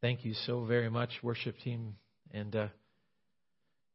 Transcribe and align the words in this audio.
Thank 0.00 0.24
you 0.24 0.32
so 0.46 0.64
very 0.64 0.88
much, 0.88 1.10
worship 1.22 1.58
team. 1.62 1.94
And, 2.32 2.56
uh, 2.56 2.68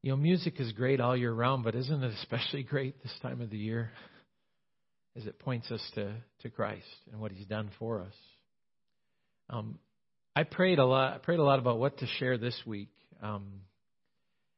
you 0.04 0.12
know, 0.12 0.18
music 0.18 0.60
is 0.60 0.72
great 0.72 1.02
all 1.02 1.18
year 1.18 1.34
round, 1.34 1.64
but 1.64 1.74
isn't 1.74 2.04
it 2.04 2.14
especially 2.22 2.62
great 2.70 3.02
this 3.02 3.14
time 3.24 3.42
of 3.42 3.50
the 3.50 3.58
year 3.58 3.90
as 5.16 5.26
it 5.26 5.40
points 5.40 5.72
us 5.72 5.82
to, 5.96 6.14
to 6.44 6.50
Christ 6.52 6.86
and 7.12 7.20
what 7.20 7.32
He's 7.32 7.48
done 7.48 7.72
for 7.80 8.02
us? 8.02 8.14
Um, 9.50 9.80
I 10.36 10.44
prayed 10.44 10.78
a 10.78 10.86
lot. 10.86 11.14
I 11.14 11.18
prayed 11.18 11.40
a 11.40 11.44
lot 11.44 11.58
about 11.58 11.80
what 11.80 11.98
to 11.98 12.08
share 12.20 12.38
this 12.38 12.60
week, 12.68 12.90
um, 13.24 13.62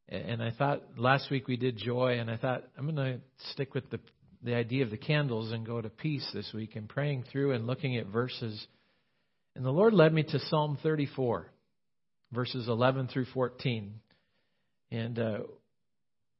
and 0.09 0.41
I 0.41 0.52
thought 0.52 0.82
last 0.98 1.29
week 1.29 1.48
we 1.48 1.55
did 1.55 1.77
joy, 1.77 2.20
and 2.20 2.32
I 2.32 2.38
thought 2.38 2.64
I'm 2.77 2.93
going 2.93 2.95
to 2.95 3.21
stick 3.52 3.73
with 3.73 3.89
the 3.89 4.00
the 4.43 4.55
idea 4.55 4.84
of 4.84 4.91
the 4.91 4.98
candles 4.98 5.52
and 5.52 5.66
go 5.66 5.82
to 5.82 5.89
peace 5.89 6.27
this 6.34 6.52
week 6.54 6.75
and 6.75 6.88
praying 6.88 7.25
through 7.32 7.54
and 7.54 7.68
looking 7.68 7.98
at 7.98 8.07
verses 8.07 8.66
and 9.57 9.65
the 9.65 9.71
Lord 9.71 9.95
led 9.95 10.13
me 10.13 10.21
to 10.21 10.39
Psalm 10.51 10.77
34, 10.83 11.47
verses 12.31 12.67
11 12.67 13.07
through 13.07 13.25
14. 13.34 13.91
And 14.91 15.17
uh, 15.17 15.38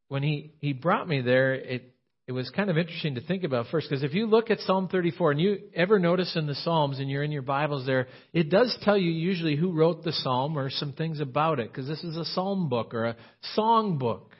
when 0.08 0.21
he, 0.21 0.53
he 0.59 0.71
brought 0.73 1.09
me 1.09 1.22
there, 1.22 1.55
it, 1.55 1.95
it 2.27 2.31
was 2.31 2.48
kind 2.52 2.70
of 2.70 2.77
interesting 2.77 3.16
to 3.16 3.22
think 3.22 3.44
about 3.44 3.66
first, 3.72 3.89
because 3.89 4.03
if 4.03 4.13
you 4.13 4.27
look 4.27 4.52
at 4.52 4.59
Psalm 4.59 4.88
34, 4.88 5.31
and 5.31 5.41
you 5.41 5.58
ever 5.73 5.98
notice 5.98 6.35
in 6.35 6.45
the 6.45 6.53
Psalms, 6.53 6.99
and 6.99 7.09
you're 7.09 7.23
in 7.23 7.31
your 7.31 7.41
Bibles 7.41 7.88
there, 7.88 8.08
it 8.34 8.52
does 8.52 8.77
tell 8.84 8.95
you 8.95 9.09
usually 9.09 9.55
who 9.55 9.72
wrote 9.72 10.03
the 10.03 10.13
Psalm 10.13 10.55
or 10.55 10.70
some 10.70 10.94
things 10.94 11.20
about 11.20 11.59
it, 11.59 11.72
because 11.72 11.88
this 11.88 12.03
is 12.03 12.17
a 12.17 12.25
Psalm 12.25 12.70
book 12.70 12.94
or 12.94 13.05
a 13.05 13.16
song 13.55 13.97
book, 13.97 14.31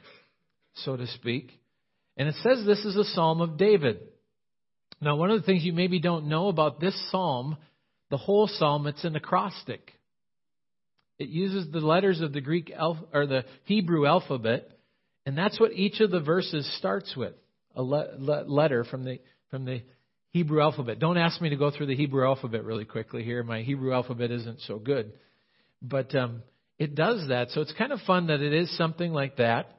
so 0.84 0.96
to 0.96 1.08
speak. 1.08 1.50
And 2.16 2.28
it 2.28 2.36
says 2.44 2.64
this 2.64 2.84
is 2.84 2.94
a 2.94 3.12
Psalm 3.12 3.40
of 3.40 3.56
David. 3.56 4.02
Now, 5.00 5.16
one 5.16 5.32
of 5.32 5.40
the 5.40 5.46
things 5.46 5.64
you 5.64 5.72
maybe 5.72 5.98
don't 5.98 6.28
know 6.28 6.46
about 6.46 6.78
this 6.78 6.94
Psalm 7.10 7.56
the 8.10 8.16
whole 8.16 8.46
psalm, 8.46 8.86
it's 8.86 9.04
an 9.04 9.16
acrostic. 9.16 9.92
It 11.18 11.28
uses 11.28 11.70
the 11.70 11.80
letters 11.80 12.20
of 12.20 12.32
the 12.32 12.40
Greek 12.40 12.72
or 13.12 13.26
the 13.26 13.44
Hebrew 13.64 14.06
alphabet, 14.06 14.70
and 15.26 15.36
that's 15.36 15.58
what 15.58 15.72
each 15.72 16.00
of 16.00 16.10
the 16.10 16.20
verses 16.20 16.70
starts 16.78 17.14
with 17.16 17.34
a 17.74 17.82
le- 17.82 18.16
le- 18.18 18.44
letter 18.44 18.84
from 18.84 19.04
the 19.04 19.20
from 19.50 19.64
the 19.64 19.82
Hebrew 20.30 20.60
alphabet. 20.60 20.98
Don't 20.98 21.16
ask 21.16 21.40
me 21.40 21.48
to 21.50 21.56
go 21.56 21.70
through 21.70 21.86
the 21.86 21.96
Hebrew 21.96 22.24
alphabet 22.24 22.64
really 22.64 22.84
quickly 22.84 23.24
here. 23.24 23.42
My 23.42 23.62
Hebrew 23.62 23.92
alphabet 23.92 24.30
isn't 24.30 24.60
so 24.60 24.78
good, 24.78 25.12
but 25.82 26.14
um, 26.14 26.42
it 26.78 26.94
does 26.94 27.28
that. 27.28 27.50
So 27.50 27.62
it's 27.62 27.72
kind 27.72 27.92
of 27.92 28.00
fun 28.06 28.28
that 28.28 28.40
it 28.40 28.52
is 28.52 28.76
something 28.76 29.12
like 29.12 29.36
that 29.36 29.77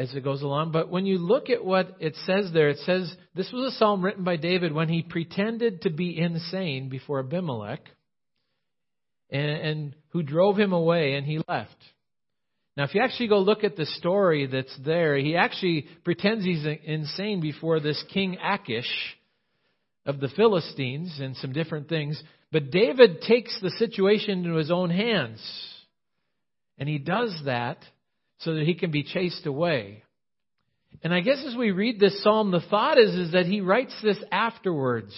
as 0.00 0.14
it 0.14 0.24
goes 0.24 0.40
along. 0.40 0.72
But 0.72 0.88
when 0.88 1.04
you 1.04 1.18
look 1.18 1.50
at 1.50 1.62
what 1.62 1.96
it 2.00 2.16
says 2.24 2.50
there, 2.54 2.70
it 2.70 2.78
says 2.78 3.14
this 3.34 3.52
was 3.52 3.74
a 3.74 3.76
psalm 3.76 4.02
written 4.02 4.24
by 4.24 4.36
David 4.36 4.72
when 4.72 4.88
he 4.88 5.02
pretended 5.02 5.82
to 5.82 5.90
be 5.90 6.18
insane 6.18 6.88
before 6.88 7.20
Abimelech 7.20 7.80
and, 9.28 9.50
and 9.50 9.96
who 10.08 10.22
drove 10.22 10.58
him 10.58 10.72
away 10.72 11.14
and 11.14 11.26
he 11.26 11.42
left. 11.46 11.76
Now, 12.78 12.84
if 12.84 12.94
you 12.94 13.02
actually 13.02 13.28
go 13.28 13.40
look 13.40 13.62
at 13.62 13.76
the 13.76 13.84
story 13.84 14.46
that's 14.46 14.74
there, 14.82 15.18
he 15.18 15.36
actually 15.36 15.86
pretends 16.02 16.46
he's 16.46 16.64
insane 16.84 17.42
before 17.42 17.78
this 17.78 18.02
King 18.10 18.38
Achish 18.42 18.90
of 20.06 20.18
the 20.18 20.28
Philistines 20.28 21.18
and 21.20 21.36
some 21.36 21.52
different 21.52 21.90
things. 21.90 22.20
But 22.50 22.70
David 22.70 23.20
takes 23.20 23.60
the 23.60 23.70
situation 23.72 24.46
into 24.46 24.56
his 24.56 24.70
own 24.70 24.88
hands. 24.88 25.42
And 26.78 26.88
he 26.88 26.96
does 26.96 27.38
that 27.44 27.84
so 28.40 28.54
that 28.54 28.64
he 28.64 28.74
can 28.74 28.90
be 28.90 29.02
chased 29.02 29.46
away. 29.46 30.02
And 31.02 31.14
I 31.14 31.20
guess 31.20 31.42
as 31.46 31.56
we 31.56 31.70
read 31.70 32.00
this 32.00 32.22
psalm, 32.22 32.50
the 32.50 32.60
thought 32.60 32.98
is, 32.98 33.14
is 33.14 33.32
that 33.32 33.46
he 33.46 33.60
writes 33.60 33.94
this 34.02 34.18
afterwards 34.32 35.14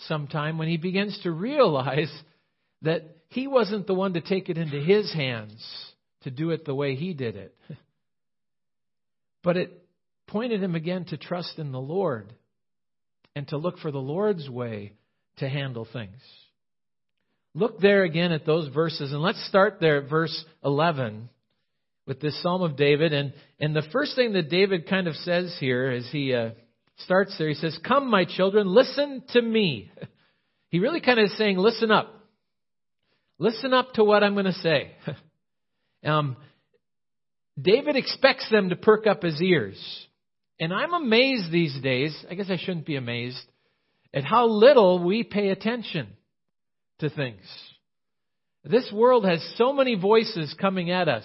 sometime 0.00 0.58
when 0.58 0.68
he 0.68 0.76
begins 0.76 1.18
to 1.22 1.30
realize 1.30 2.12
that 2.82 3.16
he 3.28 3.46
wasn't 3.46 3.86
the 3.86 3.94
one 3.94 4.14
to 4.14 4.20
take 4.20 4.48
it 4.48 4.58
into 4.58 4.78
his 4.78 5.12
hands 5.12 5.66
to 6.22 6.30
do 6.30 6.50
it 6.50 6.64
the 6.64 6.74
way 6.74 6.94
he 6.94 7.14
did 7.14 7.36
it. 7.36 7.54
But 9.42 9.58
it 9.58 9.84
pointed 10.26 10.62
him 10.62 10.74
again 10.74 11.04
to 11.10 11.18
trust 11.18 11.58
in 11.58 11.70
the 11.70 11.78
Lord 11.78 12.32
and 13.36 13.46
to 13.48 13.58
look 13.58 13.78
for 13.78 13.90
the 13.90 13.98
Lord's 13.98 14.48
way 14.48 14.94
to 15.36 15.46
handle 15.46 15.86
things. 15.92 16.16
Look 17.52 17.78
there 17.78 18.04
again 18.04 18.32
at 18.32 18.46
those 18.46 18.68
verses, 18.72 19.12
and 19.12 19.20
let's 19.20 19.46
start 19.46 19.80
there 19.80 19.98
at 19.98 20.08
verse 20.08 20.44
11 20.64 21.28
with 22.06 22.20
this 22.20 22.40
Psalm 22.42 22.62
of 22.62 22.76
David. 22.76 23.12
And, 23.12 23.32
and 23.58 23.74
the 23.74 23.86
first 23.92 24.14
thing 24.16 24.32
that 24.34 24.50
David 24.50 24.88
kind 24.88 25.06
of 25.06 25.14
says 25.16 25.56
here 25.58 25.90
as 25.90 26.08
he 26.10 26.34
uh, 26.34 26.50
starts 26.98 27.36
there, 27.38 27.48
he 27.48 27.54
says, 27.54 27.78
Come, 27.86 28.10
my 28.10 28.24
children, 28.24 28.66
listen 28.68 29.22
to 29.30 29.42
me. 29.42 29.90
He 30.70 30.80
really 30.80 31.00
kind 31.00 31.20
of 31.20 31.26
is 31.26 31.38
saying, 31.38 31.56
Listen 31.56 31.92
up. 31.92 32.12
Listen 33.38 33.72
up 33.72 33.92
to 33.92 34.02
what 34.02 34.24
I'm 34.24 34.32
going 34.32 34.46
to 34.46 34.52
say. 34.54 34.90
um, 36.04 36.36
David 37.60 37.94
expects 37.94 38.50
them 38.50 38.70
to 38.70 38.74
perk 38.74 39.06
up 39.06 39.22
his 39.22 39.40
ears. 39.40 39.78
And 40.58 40.72
I'm 40.72 40.92
amazed 40.92 41.52
these 41.52 41.78
days, 41.80 42.12
I 42.28 42.34
guess 42.34 42.50
I 42.50 42.56
shouldn't 42.56 42.86
be 42.86 42.96
amazed, 42.96 43.40
at 44.12 44.24
how 44.24 44.48
little 44.48 45.04
we 45.04 45.22
pay 45.22 45.50
attention 45.50 46.08
to 46.98 47.08
things. 47.08 47.42
This 48.64 48.90
world 48.92 49.24
has 49.26 49.46
so 49.56 49.72
many 49.72 49.94
voices 49.94 50.54
coming 50.60 50.90
at 50.90 51.08
us. 51.08 51.24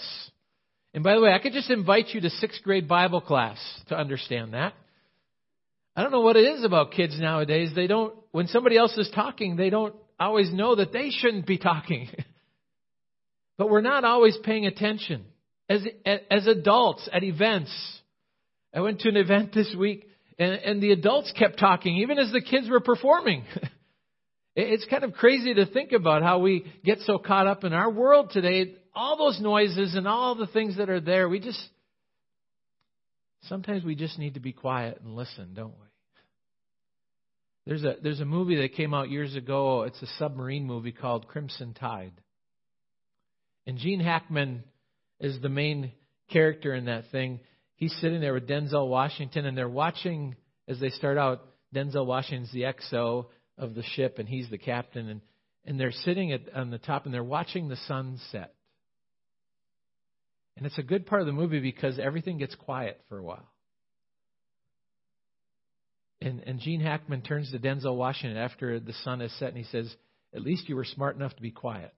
And 0.94 1.04
by 1.04 1.16
the 1.16 1.22
way, 1.22 1.32
I 1.32 1.40
could 1.40 1.54
just 1.54 1.70
invite 1.70 2.10
you 2.10 2.22
to 2.22 2.30
sixth 2.30 2.64
grade 2.64 2.88
Bible 2.88 3.22
class 3.22 3.58
to 3.90 3.98
understand 3.98 4.54
that. 4.54 4.74
I 5.96 6.02
don't 6.02 6.12
know 6.12 6.22
what 6.22 6.38
it 6.38 6.46
is 6.46 6.64
about 6.64 6.92
kids 6.92 7.20
nowadays. 7.20 7.72
They 7.76 7.88
don't, 7.88 8.16
when 8.32 8.48
somebody 8.48 8.78
else 8.78 8.98
is 8.98 9.12
talking, 9.14 9.56
they 9.56 9.70
don't 9.70 9.96
always 10.20 10.52
know 10.52 10.76
that 10.76 10.92
they 10.92 11.10
shouldn't 11.10 11.46
be 11.46 11.58
talking. 11.58 12.10
but 13.58 13.70
we're 13.70 13.82
not 13.82 14.04
always 14.04 14.38
paying 14.44 14.66
attention. 14.66 15.26
As, 15.68 15.86
as 16.32 16.48
adults 16.48 17.08
at 17.14 17.24
events, 17.24 17.72
I 18.74 18.82
went 18.82 19.02
to 19.02 19.10
an 19.10 19.18
event 19.18 19.54
this 19.54 19.74
week 19.78 20.10
and, 20.40 20.54
and 20.54 20.82
the 20.82 20.92
adults 20.92 21.32
kept 21.38 21.60
talking 21.60 21.98
even 21.98 22.18
as 22.18 22.32
the 22.32 22.42
kids 22.42 22.70
were 22.70 22.80
performing. 22.80 23.44
it's 24.56 24.86
kind 24.90 25.04
of 25.04 25.14
crazy 25.14 25.54
to 25.54 25.66
think 25.66 25.92
about 25.92 26.24
how 26.24 26.40
we 26.40 26.66
get 26.84 27.00
so 27.02 27.18
caught 27.18 27.48
up 27.48 27.64
in 27.64 27.74
our 27.74 27.90
world 27.90 28.32
today 28.32 28.76
all 29.00 29.18
those 29.18 29.40
noises 29.40 29.96
and 29.96 30.08
all 30.08 30.36
the 30.36 30.48
things 30.48 30.78
that 30.78 30.90
are 30.90 31.00
there, 31.00 31.30
we 31.30 31.40
just, 31.40 31.62
sometimes 33.44 33.84
we 33.84 33.96
just 33.96 34.20
need 34.20 34.34
to 34.34 34.40
be 34.42 34.52
quiet 34.52 35.00
and 35.04 35.16
listen, 35.16 35.54
don't 35.54 35.72
we? 35.72 35.88
There's 37.66 37.84
a, 37.84 37.96
there's 38.02 38.20
a 38.20 38.26
movie 38.26 38.62
that 38.62 38.74
came 38.74 38.94
out 38.94 39.10
years 39.10 39.36
ago. 39.36 39.84
It's 39.84 40.02
a 40.02 40.08
submarine 40.18 40.66
movie 40.66 40.92
called 40.92 41.28
Crimson 41.28 41.74
Tide. 41.74 42.14
And 43.66 43.78
Gene 43.78 44.00
Hackman 44.00 44.64
is 45.20 45.40
the 45.40 45.50
main 45.50 45.92
character 46.30 46.74
in 46.74 46.86
that 46.86 47.06
thing. 47.12 47.40
He's 47.76 47.96
sitting 48.02 48.20
there 48.20 48.34
with 48.34 48.48
Denzel 48.50 48.90
Washington, 48.90 49.46
and 49.46 49.58
they're 49.58 49.70
watching 49.70 50.36
as 50.68 50.80
they 50.80 50.90
start 50.90 51.18
out. 51.18 51.46
Denzel 51.74 52.06
Washington's 52.06 52.52
the 52.52 52.64
XO 52.64 53.28
of 53.60 53.76
the 53.76 53.84
ship, 53.84 54.18
and 54.18 54.28
he's 54.28 54.50
the 54.50 54.58
captain, 54.58 55.10
and 55.10 55.22
and 55.66 55.80
they're 55.80 55.92
sitting 55.92 56.32
at, 56.32 56.42
on 56.56 56.72
the 56.72 56.78
top, 56.78 57.06
and 57.06 57.14
they're 57.14 57.24
watching 57.24 57.68
the 57.68 57.78
sunset. 57.88 58.54
And 60.58 60.66
it's 60.66 60.78
a 60.78 60.84
good 60.84 61.06
part 61.06 61.22
of 61.22 61.28
the 61.28 61.34
movie 61.34 61.60
because 61.60 62.00
everything 62.00 62.38
gets 62.38 62.56
quiet 62.56 63.00
for 63.08 63.18
a 63.18 63.24
while. 63.24 63.48
And, 66.22 66.44
and 66.46 66.60
Gene 66.60 66.82
Hackman 66.82 67.22
turns 67.22 67.52
to 67.52 67.60
Denzel 67.60 67.96
Washington 67.96 68.38
after 68.38 68.80
the 68.80 68.94
sun 69.04 69.22
has 69.22 69.32
set 69.34 69.50
and 69.50 69.58
he 69.58 69.64
says, 69.64 69.94
At 70.34 70.42
least 70.42 70.68
you 70.68 70.76
were 70.76 70.84
smart 70.84 71.16
enough 71.16 71.34
to 71.36 71.42
be 71.42 71.52
quiet 71.52 71.94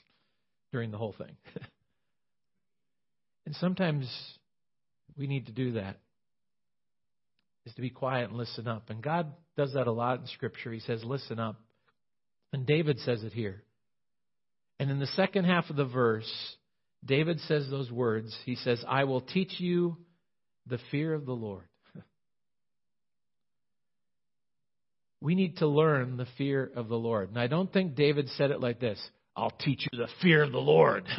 during 0.72 0.90
the 0.90 0.98
whole 0.98 1.14
thing. 1.16 1.36
and 3.46 3.54
sometimes 3.54 4.10
we 5.16 5.26
need 5.26 5.46
to 5.46 5.52
do 5.52 5.72
that, 5.72 5.96
is 7.66 7.74
to 7.74 7.82
be 7.82 7.90
quiet 7.90 8.30
and 8.30 8.38
listen 8.38 8.66
up. 8.68 8.88
And 8.88 9.02
God 9.02 9.32
does 9.56 9.74
that 9.74 9.88
a 9.88 9.92
lot 9.92 10.20
in 10.20 10.26
Scripture. 10.28 10.72
He 10.72 10.80
says, 10.80 11.04
Listen 11.04 11.38
up. 11.38 11.60
And 12.52 12.64
David 12.64 12.98
says 13.00 13.22
it 13.24 13.32
here. 13.32 13.62
And 14.78 14.90
in 14.90 15.00
the 15.00 15.06
second 15.08 15.44
half 15.44 15.68
of 15.68 15.76
the 15.76 15.84
verse, 15.84 16.30
David 17.04 17.40
says 17.40 17.68
those 17.68 17.90
words. 17.90 18.34
He 18.44 18.54
says, 18.56 18.82
I 18.86 19.04
will 19.04 19.20
teach 19.20 19.58
you 19.58 19.96
the 20.66 20.78
fear 20.90 21.12
of 21.12 21.26
the 21.26 21.32
Lord. 21.32 21.64
we 25.20 25.34
need 25.34 25.56
to 25.58 25.66
learn 25.66 26.16
the 26.16 26.26
fear 26.38 26.70
of 26.76 26.88
the 26.88 26.96
Lord. 26.96 27.30
And 27.30 27.38
I 27.38 27.48
don't 27.48 27.72
think 27.72 27.96
David 27.96 28.28
said 28.36 28.50
it 28.50 28.60
like 28.60 28.80
this 28.80 29.00
I'll 29.36 29.50
teach 29.50 29.86
you 29.90 29.98
the 29.98 30.08
fear 30.22 30.42
of 30.42 30.52
the 30.52 30.58
Lord. 30.58 31.04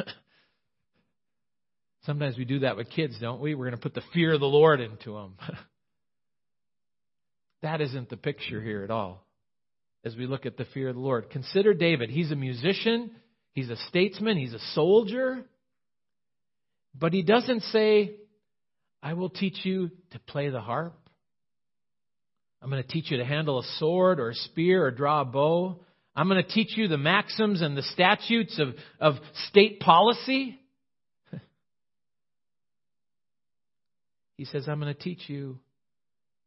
Sometimes 2.04 2.38
we 2.38 2.46
do 2.46 2.60
that 2.60 2.76
with 2.76 2.88
kids, 2.90 3.16
don't 3.20 3.40
we? 3.40 3.54
We're 3.54 3.66
going 3.66 3.76
to 3.76 3.82
put 3.82 3.94
the 3.94 4.02
fear 4.14 4.32
of 4.32 4.40
the 4.40 4.46
Lord 4.46 4.80
into 4.80 5.12
them. 5.12 5.34
that 7.62 7.80
isn't 7.80 8.08
the 8.08 8.16
picture 8.16 8.60
here 8.62 8.84
at 8.84 8.90
all 8.90 9.24
as 10.04 10.16
we 10.16 10.26
look 10.26 10.46
at 10.46 10.56
the 10.56 10.64
fear 10.66 10.88
of 10.88 10.94
the 10.94 11.00
Lord. 11.00 11.30
Consider 11.30 11.74
David. 11.74 12.10
He's 12.10 12.30
a 12.30 12.36
musician, 12.36 13.10
he's 13.52 13.70
a 13.70 13.76
statesman, 13.88 14.36
he's 14.36 14.54
a 14.54 14.60
soldier. 14.74 15.44
But 16.98 17.12
he 17.12 17.22
doesn't 17.22 17.62
say, 17.64 18.12
I 19.02 19.14
will 19.14 19.30
teach 19.30 19.64
you 19.64 19.90
to 20.12 20.18
play 20.18 20.48
the 20.50 20.60
harp. 20.60 20.94
I'm 22.60 22.70
going 22.70 22.82
to 22.82 22.88
teach 22.88 23.10
you 23.10 23.18
to 23.18 23.24
handle 23.24 23.60
a 23.60 23.64
sword 23.78 24.18
or 24.18 24.30
a 24.30 24.34
spear 24.34 24.84
or 24.84 24.90
draw 24.90 25.20
a 25.20 25.24
bow. 25.24 25.80
I'm 26.16 26.28
going 26.28 26.42
to 26.42 26.48
teach 26.48 26.76
you 26.76 26.88
the 26.88 26.98
maxims 26.98 27.62
and 27.62 27.76
the 27.76 27.82
statutes 27.82 28.58
of, 28.58 28.74
of 28.98 29.14
state 29.48 29.78
policy. 29.78 30.58
he 34.36 34.44
says, 34.44 34.68
I'm 34.68 34.80
going 34.80 34.92
to 34.92 35.00
teach 35.00 35.28
you 35.28 35.60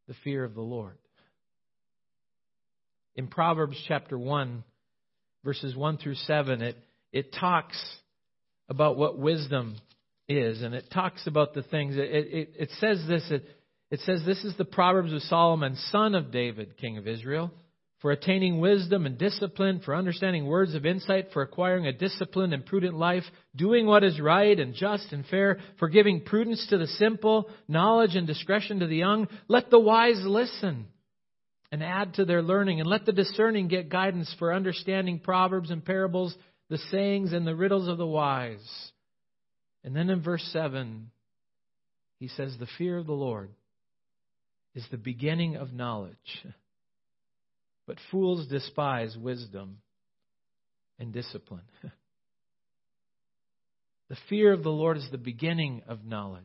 the 0.08 0.14
fear 0.22 0.44
of 0.44 0.54
the 0.54 0.60
Lord. 0.60 0.98
In 3.14 3.26
Proverbs 3.26 3.76
chapter 3.86 4.18
1, 4.18 4.64
verses 5.44 5.76
1 5.76 5.98
through 5.98 6.14
7, 6.14 6.62
it, 6.62 6.76
it 7.12 7.34
talks 7.34 7.78
about 8.68 8.96
what 8.96 9.18
wisdom 9.18 9.76
is, 10.28 10.62
and 10.62 10.74
it 10.74 10.84
talks 10.90 11.26
about 11.26 11.52
the 11.52 11.62
things. 11.62 11.96
It, 11.96 12.00
it, 12.00 12.50
it 12.58 12.70
says 12.80 13.04
this. 13.06 13.24
It, 13.30 13.44
it 13.90 14.00
says 14.00 14.22
this 14.24 14.42
is 14.44 14.56
the 14.56 14.64
Proverbs 14.64 15.12
of 15.12 15.20
Solomon, 15.22 15.76
son 15.90 16.14
of 16.14 16.32
David, 16.32 16.78
king 16.78 16.96
of 16.96 17.06
Israel, 17.06 17.52
for 18.00 18.10
attaining 18.10 18.58
wisdom 18.58 19.04
and 19.04 19.18
discipline, 19.18 19.82
for 19.84 19.94
understanding 19.94 20.46
words 20.46 20.74
of 20.74 20.86
insight, 20.86 21.26
for 21.34 21.42
acquiring 21.42 21.86
a 21.86 21.92
disciplined 21.92 22.54
and 22.54 22.64
prudent 22.64 22.94
life, 22.94 23.24
doing 23.54 23.84
what 23.84 24.04
is 24.04 24.18
right 24.18 24.58
and 24.58 24.74
just 24.74 25.12
and 25.12 25.26
fair, 25.26 25.58
for 25.78 25.90
giving 25.90 26.22
prudence 26.22 26.66
to 26.70 26.78
the 26.78 26.86
simple, 26.86 27.50
knowledge 27.68 28.16
and 28.16 28.26
discretion 28.26 28.80
to 28.80 28.86
the 28.86 28.96
young. 28.96 29.28
Let 29.48 29.68
the 29.68 29.78
wise 29.78 30.22
listen 30.24 30.86
and 31.72 31.82
add 31.82 32.14
to 32.14 32.26
their 32.26 32.42
learning, 32.42 32.80
and 32.80 32.88
let 32.88 33.06
the 33.06 33.12
discerning 33.12 33.66
get 33.66 33.88
guidance 33.88 34.32
for 34.38 34.52
understanding 34.52 35.18
proverbs 35.18 35.70
and 35.70 35.82
parables, 35.82 36.36
the 36.68 36.76
sayings 36.90 37.32
and 37.32 37.46
the 37.46 37.56
riddles 37.56 37.88
of 37.88 37.96
the 37.96 38.06
wise. 38.06 38.92
And 39.82 39.96
then 39.96 40.10
in 40.10 40.22
verse 40.22 40.46
7, 40.52 41.10
he 42.20 42.28
says, 42.28 42.54
The 42.60 42.68
fear 42.76 42.98
of 42.98 43.06
the 43.06 43.12
Lord 43.12 43.48
is 44.74 44.84
the 44.90 44.98
beginning 44.98 45.56
of 45.56 45.72
knowledge. 45.72 46.44
But 47.86 47.96
fools 48.10 48.46
despise 48.48 49.16
wisdom 49.16 49.78
and 50.98 51.10
discipline. 51.10 51.64
the 54.10 54.16
fear 54.28 54.52
of 54.52 54.62
the 54.62 54.70
Lord 54.70 54.98
is 54.98 55.08
the 55.10 55.18
beginning 55.18 55.82
of 55.88 56.04
knowledge. 56.04 56.44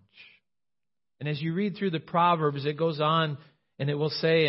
And 1.20 1.28
as 1.28 1.42
you 1.42 1.54
read 1.54 1.76
through 1.76 1.92
the 1.92 2.00
Proverbs, 2.00 2.66
it 2.66 2.78
goes 2.78 3.02
on 3.02 3.38
and 3.80 3.90
it 3.90 3.96
will 3.96 4.10
say 4.10 4.48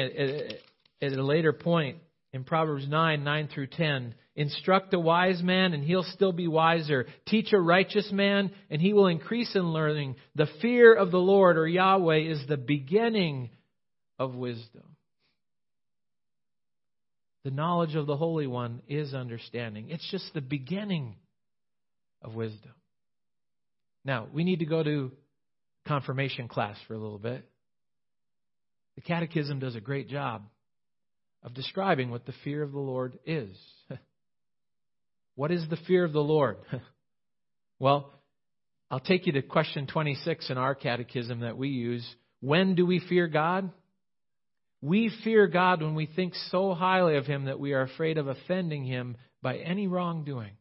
at, 1.01 1.13
a 1.13 1.23
later 1.23 1.53
point 1.53 1.99
in 2.33 2.45
Proverbs 2.45 2.87
9, 2.89 3.25
9 3.25 3.49
through 3.49 3.69
10, 3.69 4.15
instruct 4.37 4.95
a 4.95 4.99
wise 4.99 5.43
man 5.43 5.73
and 5.73 5.83
he'll 5.83 6.05
still 6.05 6.33
be 6.33 6.49
wiser. 6.49 7.07
Teach 7.27 7.53
a 7.53 7.61
righteous 7.61 8.11
man 8.13 8.51
and 8.71 8.81
he 8.81 8.93
will 8.93 9.07
increase 9.07 9.55
in 9.55 9.73
learning. 9.73 10.17
The 10.35 10.49
fear 10.61 10.95
of 10.95 11.11
the 11.11 11.19
Lord 11.19 11.57
or 11.57 11.67
Yahweh 11.67 12.21
is 12.21 12.47
the 12.47 12.57
beginning 12.57 13.51
of 14.19 14.35
wisdom. 14.35 14.97
The 17.45 17.51
knowledge 17.51 17.95
of 17.95 18.07
the 18.07 18.17
Holy 18.17 18.47
One 18.47 18.83
is 18.89 19.15
understanding. 19.15 19.89
It's 19.89 20.09
just 20.11 20.35
the 20.35 20.41
beginning 20.41 21.17
of 22.21 22.35
wisdom. 22.35 22.73
Now, 24.05 24.27
we 24.33 24.45
need 24.45 24.59
to 24.59 24.67
go 24.67 24.83
to 24.83 25.13
confirmation 25.87 26.49
class 26.49 26.77
for 26.87 26.95
a 26.95 26.99
little 26.99 27.19
bit. 27.19 27.49
The 28.99 29.03
Catechism 29.03 29.61
does 29.61 29.77
a 29.77 29.81
great 29.81 30.09
job 30.09 30.43
of 31.45 31.55
describing 31.55 32.11
what 32.11 32.27
the 32.27 32.35
fear 32.43 32.65
of 32.65 32.73
the 32.73 32.81
Lord 32.81 33.17
is. 33.25 33.57
what 35.37 35.53
is 35.53 35.65
the 35.71 35.77
fear 35.87 36.03
of 36.05 36.13
the 36.13 36.19
Lord? 36.19 36.57
well, 37.79 38.13
I'll 38.91 38.99
take 38.99 39.29
you 39.29 39.35
to 39.35 39.43
question 39.43 39.87
26 39.87 40.51
in 40.51 40.59
our 40.59 40.75
catechism 40.75 41.43
that 41.43 41.57
we 41.57 41.69
use. 41.69 42.05
When 42.41 42.75
do 42.75 42.85
we 42.85 42.99
fear 43.09 43.29
God? 43.29 43.71
We 44.83 45.13
fear 45.23 45.47
God 45.47 45.81
when 45.81 45.95
we 45.95 46.07
think 46.07 46.35
so 46.51 46.75
highly 46.75 47.19
of 47.19 47.25
Him 47.25 47.45
that 47.45 47.61
we 47.61 47.75
are 47.75 47.83
afraid 47.83 48.19
of 48.19 48.27
offending 48.27 48.83
Him 48.83 49.17
by 49.41 49.59
any 49.59 49.87
wrongdoing. 49.87 50.57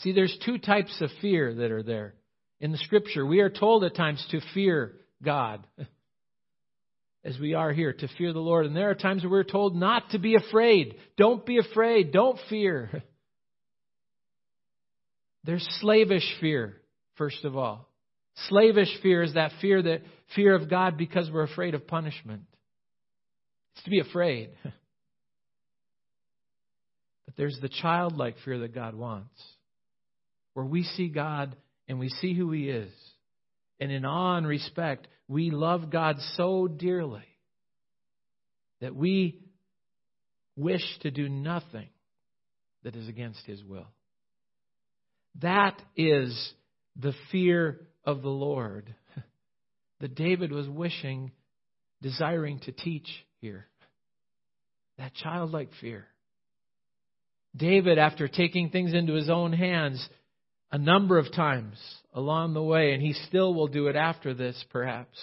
See, 0.00 0.12
there's 0.12 0.38
two 0.44 0.58
types 0.58 1.00
of 1.00 1.08
fear 1.22 1.54
that 1.54 1.70
are 1.70 1.82
there. 1.82 2.12
In 2.60 2.72
the 2.72 2.78
Scripture, 2.78 3.24
we 3.24 3.40
are 3.40 3.48
told 3.48 3.84
at 3.84 3.96
times 3.96 4.22
to 4.32 4.42
fear 4.52 4.96
God, 5.22 5.66
as 7.26 7.36
we 7.40 7.54
are 7.54 7.72
here, 7.72 7.92
to 7.92 8.08
fear 8.16 8.32
the 8.32 8.38
Lord. 8.38 8.66
And 8.66 8.76
there 8.76 8.88
are 8.88 8.94
times 8.94 9.24
where 9.24 9.30
we're 9.30 9.42
told 9.42 9.74
not 9.74 10.10
to 10.10 10.18
be 10.18 10.36
afraid. 10.36 10.94
Don't 11.16 11.44
be 11.44 11.58
afraid. 11.58 12.12
Don't 12.12 12.38
fear. 12.48 12.90
There's 15.44 15.66
slavish 15.80 16.24
fear, 16.40 16.76
first 17.16 17.44
of 17.44 17.56
all. 17.56 17.88
Slavish 18.48 18.90
fear 19.02 19.22
is 19.22 19.34
that 19.34 19.50
fear 19.60 19.82
that 19.82 20.02
fear 20.36 20.54
of 20.54 20.70
God 20.70 20.96
because 20.96 21.30
we're 21.30 21.42
afraid 21.42 21.74
of 21.74 21.86
punishment. 21.86 22.42
It's 23.74 23.84
to 23.84 23.90
be 23.90 24.00
afraid. 24.00 24.50
But 27.26 27.34
there's 27.36 27.58
the 27.60 27.68
childlike 27.68 28.36
fear 28.44 28.60
that 28.60 28.72
God 28.72 28.94
wants, 28.94 29.42
where 30.54 30.64
we 30.64 30.84
see 30.84 31.08
God 31.08 31.56
and 31.88 31.98
we 31.98 32.08
see 32.08 32.34
who 32.34 32.52
He 32.52 32.70
is. 32.70 32.92
And 33.80 33.90
in 33.90 34.04
awe 34.04 34.36
and 34.36 34.46
respect, 34.46 35.08
we 35.28 35.50
love 35.50 35.90
God 35.90 36.16
so 36.36 36.68
dearly 36.68 37.24
that 38.80 38.94
we 38.94 39.40
wish 40.56 40.84
to 41.00 41.10
do 41.10 41.28
nothing 41.28 41.88
that 42.84 42.96
is 42.96 43.08
against 43.08 43.44
His 43.46 43.62
will. 43.64 43.88
That 45.42 45.80
is 45.96 46.52
the 46.94 47.12
fear 47.30 47.80
of 48.04 48.22
the 48.22 48.28
Lord 48.28 48.94
that 50.00 50.14
David 50.14 50.52
was 50.52 50.68
wishing, 50.68 51.32
desiring 52.00 52.60
to 52.60 52.72
teach 52.72 53.08
here. 53.40 53.66
That 54.98 55.14
childlike 55.14 55.70
fear. 55.80 56.06
David, 57.54 57.98
after 57.98 58.28
taking 58.28 58.70
things 58.70 58.92
into 58.92 59.14
his 59.14 59.30
own 59.30 59.52
hands 59.52 60.06
a 60.72 60.78
number 60.78 61.18
of 61.18 61.32
times 61.32 61.76
along 62.12 62.54
the 62.54 62.62
way, 62.62 62.92
and 62.92 63.02
he 63.02 63.12
still 63.12 63.54
will 63.54 63.68
do 63.68 63.86
it 63.88 63.96
after 63.96 64.34
this, 64.34 64.62
perhaps, 64.70 65.16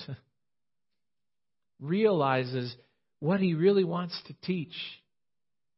realizes 1.80 2.76
what 3.20 3.40
he 3.40 3.54
really 3.54 3.84
wants 3.84 4.20
to 4.28 4.34
teach 4.42 4.74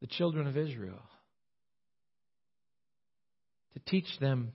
the 0.01 0.07
children 0.07 0.47
of 0.47 0.57
Israel. 0.57 1.01
To 3.73 3.79
teach 3.85 4.07
them 4.19 4.53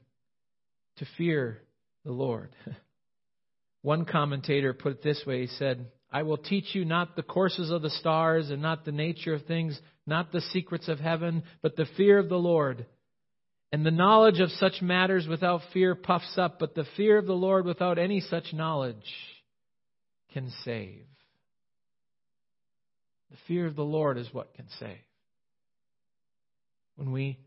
to 0.99 1.07
fear 1.17 1.61
the 2.05 2.13
Lord. 2.13 2.51
One 3.83 4.05
commentator 4.05 4.75
put 4.75 4.93
it 4.93 5.03
this 5.03 5.23
way 5.27 5.43
he 5.43 5.47
said, 5.47 5.87
I 6.13 6.23
will 6.23 6.37
teach 6.37 6.75
you 6.75 6.85
not 6.85 7.17
the 7.17 7.23
courses 7.23 7.71
of 7.71 7.83
the 7.83 7.91
stars 7.91 8.51
and 8.51 8.61
not 8.61 8.85
the 8.85 8.93
nature 8.93 9.35
of 9.35 9.47
things, 9.47 9.79
not 10.06 10.33
the 10.33 10.41
secrets 10.53 10.89
of 10.89 10.99
heaven, 10.99 11.45
but 11.63 11.77
the 11.77 11.87
fear 11.97 12.19
of 12.19 12.29
the 12.29 12.37
Lord. 12.37 12.87
And 13.72 13.86
the 13.86 13.91
knowledge 13.91 14.41
of 14.41 14.50
such 14.50 14.82
matters 14.82 15.29
without 15.29 15.60
fear 15.72 15.94
puffs 15.94 16.36
up, 16.36 16.58
but 16.58 16.74
the 16.74 16.86
fear 16.96 17.19
of 17.19 17.27
the 17.27 17.32
Lord 17.32 17.65
without 17.65 17.98
any 17.98 18.20
such 18.20 18.53
knowledge 18.53 18.96
can 20.32 20.50
save. 20.65 21.05
The 23.31 23.36
fear 23.46 23.67
of 23.67 23.77
the 23.77 23.84
Lord 23.84 24.19
is 24.19 24.32
what 24.32 24.55
can 24.55 24.67
save. 24.81 24.98
When 26.96 27.12
we 27.12 27.39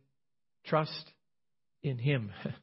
trust 0.65 1.11
in 1.81 1.97
Him. 1.97 2.31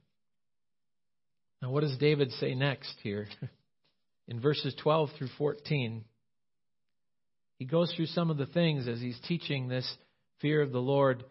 Now, 1.62 1.71
what 1.73 1.83
does 1.83 1.99
David 1.99 2.33
say 2.33 2.55
next 2.55 2.95
here? 3.02 3.29
In 4.29 4.40
verses 4.40 4.75
12 4.83 5.11
through 5.19 5.29
14, 5.37 6.05
he 7.59 7.64
goes 7.67 7.93
through 7.95 8.07
some 8.07 8.31
of 8.31 8.38
the 8.38 8.47
things 8.47 8.88
as 8.88 8.99
he's 8.99 9.21
teaching 9.29 9.69
this 9.69 9.87
fear 10.40 10.62
of 10.62 10.73
the 10.73 10.81
Lord, 10.81 11.23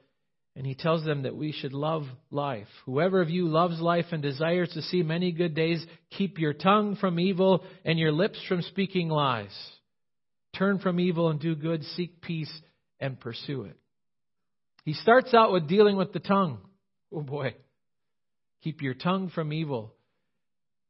and 0.60 0.68
he 0.68 0.75
tells 0.75 1.04
them 1.06 1.24
that 1.24 1.36
we 1.36 1.51
should 1.51 1.74
love 1.74 2.04
life. 2.30 2.68
Whoever 2.86 3.22
of 3.22 3.32
you 3.32 3.48
loves 3.48 3.80
life 3.80 4.06
and 4.12 4.22
desires 4.22 4.70
to 4.74 4.82
see 4.84 5.01
many 5.01 5.32
good 5.32 5.56
days, 5.56 5.84
keep 6.12 6.38
your 6.38 6.54
tongue 6.54 6.98
from 6.98 7.20
evil 7.20 7.63
and 7.84 7.98
your 7.98 8.12
lips 8.12 8.39
from 8.48 8.62
speaking 8.62 9.10
lies. 9.10 9.58
Turn 10.56 10.78
from 10.78 11.00
evil 11.00 11.30
and 11.30 11.39
do 11.39 11.56
good, 11.56 11.84
seek 11.96 12.22
peace 12.22 12.51
and 13.00 13.20
pursue 13.20 13.63
it. 13.63 13.78
He 14.84 14.94
starts 14.94 15.34
out 15.34 15.51
with 15.51 15.68
dealing 15.68 15.96
with 15.96 16.13
the 16.13 16.20
tongue. 16.20 16.60
Oh 17.12 17.22
boy. 17.22 17.56
Keep 18.63 18.82
your 18.82 18.94
tongue 18.94 19.32
from 19.34 19.54
evil 19.54 19.96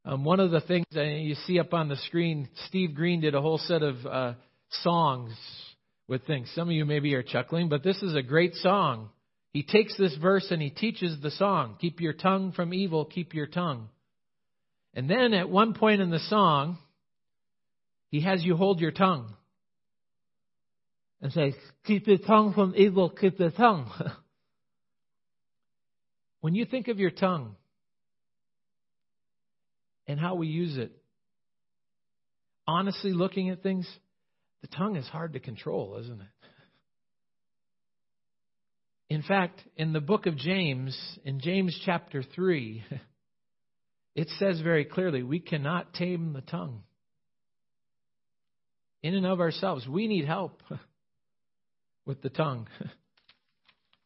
um, 0.05 0.23
one 0.23 0.39
of 0.39 0.49
the 0.49 0.61
things 0.61 0.85
that 0.93 1.05
you 1.05 1.35
see 1.45 1.59
up 1.59 1.73
on 1.73 1.89
the 1.89 1.97
screen, 1.97 2.49
Steve 2.67 2.95
Green 2.95 3.21
did 3.21 3.35
a 3.35 3.41
whole 3.41 3.57
set 3.59 3.83
of 3.83 4.05
uh, 4.05 4.33
songs 4.81 5.33
with 6.07 6.25
things. 6.25 6.49
Some 6.55 6.69
of 6.69 6.73
you 6.73 6.85
maybe 6.85 7.13
are 7.15 7.21
chuckling, 7.21 7.69
but 7.69 7.83
this 7.83 8.01
is 8.01 8.15
a 8.15 8.21
great 8.21 8.55
song. 8.55 9.09
He 9.51 9.63
takes 9.63 9.97
this 9.97 10.15
verse 10.15 10.47
and 10.51 10.61
he 10.61 10.69
teaches 10.69 11.19
the 11.21 11.31
song 11.31 11.77
Keep 11.79 12.01
your 12.01 12.13
tongue 12.13 12.51
from 12.51 12.73
evil, 12.73 13.05
keep 13.05 13.33
your 13.33 13.47
tongue. 13.47 13.89
And 14.93 15.09
then 15.09 15.33
at 15.33 15.49
one 15.49 15.73
point 15.73 16.01
in 16.01 16.09
the 16.09 16.19
song, 16.19 16.77
he 18.09 18.21
has 18.21 18.43
you 18.43 18.55
hold 18.55 18.79
your 18.79 18.91
tongue 18.91 19.33
and 21.21 21.31
say, 21.31 21.53
Keep 21.85 22.07
your 22.07 22.17
tongue 22.17 22.53
from 22.53 22.73
evil, 22.75 23.09
keep 23.09 23.39
your 23.39 23.51
tongue. 23.51 23.91
when 26.41 26.55
you 26.55 26.65
think 26.65 26.87
of 26.87 26.99
your 26.99 27.11
tongue, 27.11 27.55
and 30.09 30.19
how 30.19 30.33
we 30.33 30.47
use 30.47 30.75
it. 30.75 30.91
Honestly, 32.67 33.13
looking 33.13 33.51
at 33.51 33.61
things, 33.61 33.87
the 34.61 34.67
tongue 34.67 34.95
is 34.95 35.07
hard 35.07 35.33
to 35.33 35.39
control, 35.39 35.97
isn't 36.01 36.19
it? 36.19 36.38
In 39.09 39.23
fact, 39.23 39.61
in 39.75 39.91
the 39.91 39.99
book 39.99 40.27
of 40.27 40.37
James, 40.37 40.97
in 41.25 41.39
James 41.39 41.79
chapter 41.83 42.21
3, 42.21 42.83
it 44.15 44.29
says 44.37 44.61
very 44.61 44.85
clearly 44.85 45.23
we 45.23 45.39
cannot 45.39 45.93
tame 45.93 46.33
the 46.33 46.41
tongue. 46.41 46.83
In 49.01 49.15
and 49.15 49.25
of 49.25 49.39
ourselves, 49.39 49.87
we 49.87 50.07
need 50.07 50.25
help 50.25 50.61
with 52.05 52.21
the 52.21 52.29
tongue. 52.29 52.67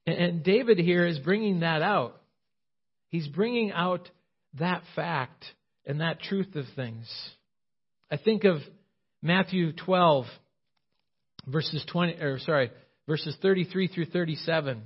And 0.06 0.44
David 0.44 0.80
here 0.80 1.08
is 1.08 1.18
bringing 1.20 1.62
that 1.62 1.82
out. 1.82 2.22
He's 3.08 3.26
bringing 3.26 3.72
out 3.72 4.10
that 4.60 4.84
fact 4.98 5.46
and 5.86 6.02
that 6.02 6.20
truth 6.20 6.56
of 6.56 6.66
things. 6.76 7.08
I 8.12 8.18
think 8.18 8.44
of 8.44 8.58
Matthew 9.22 9.72
12, 9.72 10.26
verses 11.48 11.86
20, 11.90 12.16
or 12.16 12.40
sorry, 12.40 12.72
verses 13.08 13.36
33 13.42 13.88
through 13.88 14.06
37. 14.06 14.82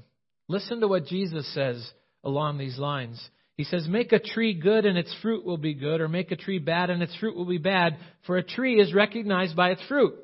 Listen 0.47 0.79
to 0.79 0.87
what 0.87 1.05
Jesus 1.05 1.51
says 1.53 1.91
along 2.23 2.57
these 2.57 2.77
lines. 2.77 3.21
He 3.55 3.63
says, 3.63 3.87
Make 3.87 4.11
a 4.11 4.19
tree 4.19 4.53
good 4.53 4.85
and 4.85 4.97
its 4.97 5.13
fruit 5.21 5.43
will 5.45 5.57
be 5.57 5.73
good, 5.73 5.99
or 5.99 6.07
make 6.07 6.31
a 6.31 6.35
tree 6.35 6.59
bad 6.59 6.89
and 6.89 7.01
its 7.01 7.15
fruit 7.17 7.35
will 7.35 7.47
be 7.47 7.57
bad, 7.57 7.97
for 8.25 8.37
a 8.37 8.43
tree 8.43 8.79
is 8.79 8.93
recognized 8.93 9.55
by 9.55 9.71
its 9.71 9.81
fruit. 9.87 10.15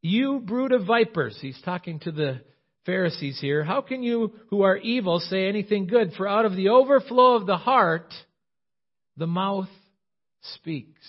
You 0.00 0.40
brood 0.40 0.72
of 0.72 0.86
vipers, 0.86 1.38
he's 1.40 1.60
talking 1.64 2.00
to 2.00 2.12
the 2.12 2.40
Pharisees 2.88 3.38
here, 3.38 3.64
how 3.64 3.82
can 3.82 4.02
you 4.02 4.32
who 4.48 4.62
are 4.62 4.76
evil 4.76 5.20
say 5.20 5.46
anything 5.46 5.86
good? 5.86 6.12
For 6.16 6.26
out 6.26 6.46
of 6.46 6.56
the 6.56 6.70
overflow 6.70 7.34
of 7.34 7.44
the 7.44 7.58
heart, 7.58 8.14
the 9.18 9.26
mouth 9.26 9.68
speaks. 10.54 11.06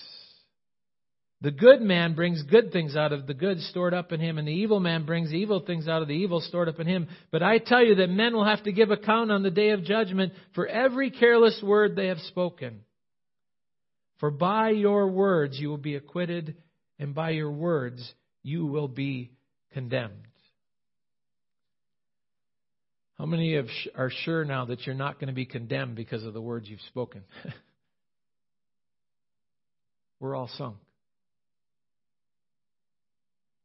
The 1.41 1.51
good 1.51 1.81
man 1.81 2.15
brings 2.15 2.43
good 2.43 2.74
things 2.74 2.98
out 2.98 3.13
of 3.13 3.25
the 3.25 3.34
good 3.34 3.62
stored 3.62 3.93
up 3.93 4.12
in 4.12 4.19
him, 4.19 4.38
and 4.38 4.48
the 4.48 4.51
evil 4.51 4.81
man 4.81 5.05
brings 5.05 5.34
evil 5.34 5.62
things 5.62 5.88
out 5.88 6.01
of 6.01 6.10
the 6.10 6.13
evil 6.13 6.41
stored 6.41 6.67
up 6.67 6.81
in 6.81 6.88
him. 6.88 7.08
But 7.31 7.43
I 7.43 7.60
tell 7.60 7.84
you 7.84 7.96
that 7.96 8.10
men 8.10 8.34
will 8.34 8.43
have 8.43 8.63
to 8.63 8.74
give 8.74 8.91
account 8.91 9.31
on 9.31 9.41
the 9.41 9.51
day 9.51 9.69
of 9.69 9.84
judgment 9.84 10.34
for 10.53 10.67
every 10.67 11.12
careless 11.12 11.62
word 11.63 11.96
they 11.96 12.08
have 12.08 12.19
spoken. 12.19 12.81
For 14.19 14.31
by 14.31 14.72
your 14.72 15.08
words 15.08 15.58
you 15.58 15.69
will 15.69 15.77
be 15.77 15.96
acquitted, 15.96 16.58
and 17.00 17.15
by 17.15 17.29
your 17.29 17.51
words 17.51 18.13
you 18.43 18.65
will 18.65 18.89
be 18.89 19.31
condemned. 19.72 20.27
How 23.17 23.25
many 23.25 23.55
of 23.55 23.67
are 23.96 24.12
sure 24.24 24.43
now 24.43 24.65
that 24.65 24.86
you're 24.86 24.96
not 24.96 25.15
going 25.22 25.27
to 25.27 25.34
be 25.34 25.46
condemned 25.46 25.96
because 25.96 26.25
of 26.25 26.34
the 26.34 26.41
words 26.41 26.67
you've 26.69 26.81
spoken? 26.81 27.24
We're 30.19 30.36
all 30.36 30.50
sunk. 30.58 30.75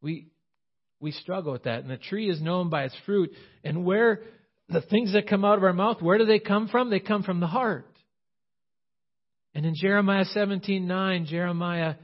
We 0.04 0.28
we 1.00 1.10
struggle 1.10 1.52
with 1.52 1.64
that. 1.64 1.80
And 1.80 1.90
the 1.90 1.96
tree 1.96 2.30
is 2.30 2.40
known 2.40 2.70
by 2.70 2.84
its 2.84 2.94
fruit. 3.04 3.32
And 3.64 3.84
where 3.84 4.20
the 4.68 4.82
things 4.82 5.14
that 5.14 5.28
come 5.28 5.44
out 5.44 5.58
of 5.58 5.64
our 5.64 5.72
mouth, 5.72 6.00
where 6.00 6.18
do 6.18 6.26
they 6.26 6.38
come 6.38 6.68
from? 6.68 6.90
They 6.90 7.00
come 7.00 7.24
from 7.24 7.40
the 7.40 7.46
heart. 7.46 7.86
And 9.54 9.66
in 9.66 9.74
Jeremiah 9.74 10.24
17:9, 10.24 11.26
Jeremiah 11.26 11.94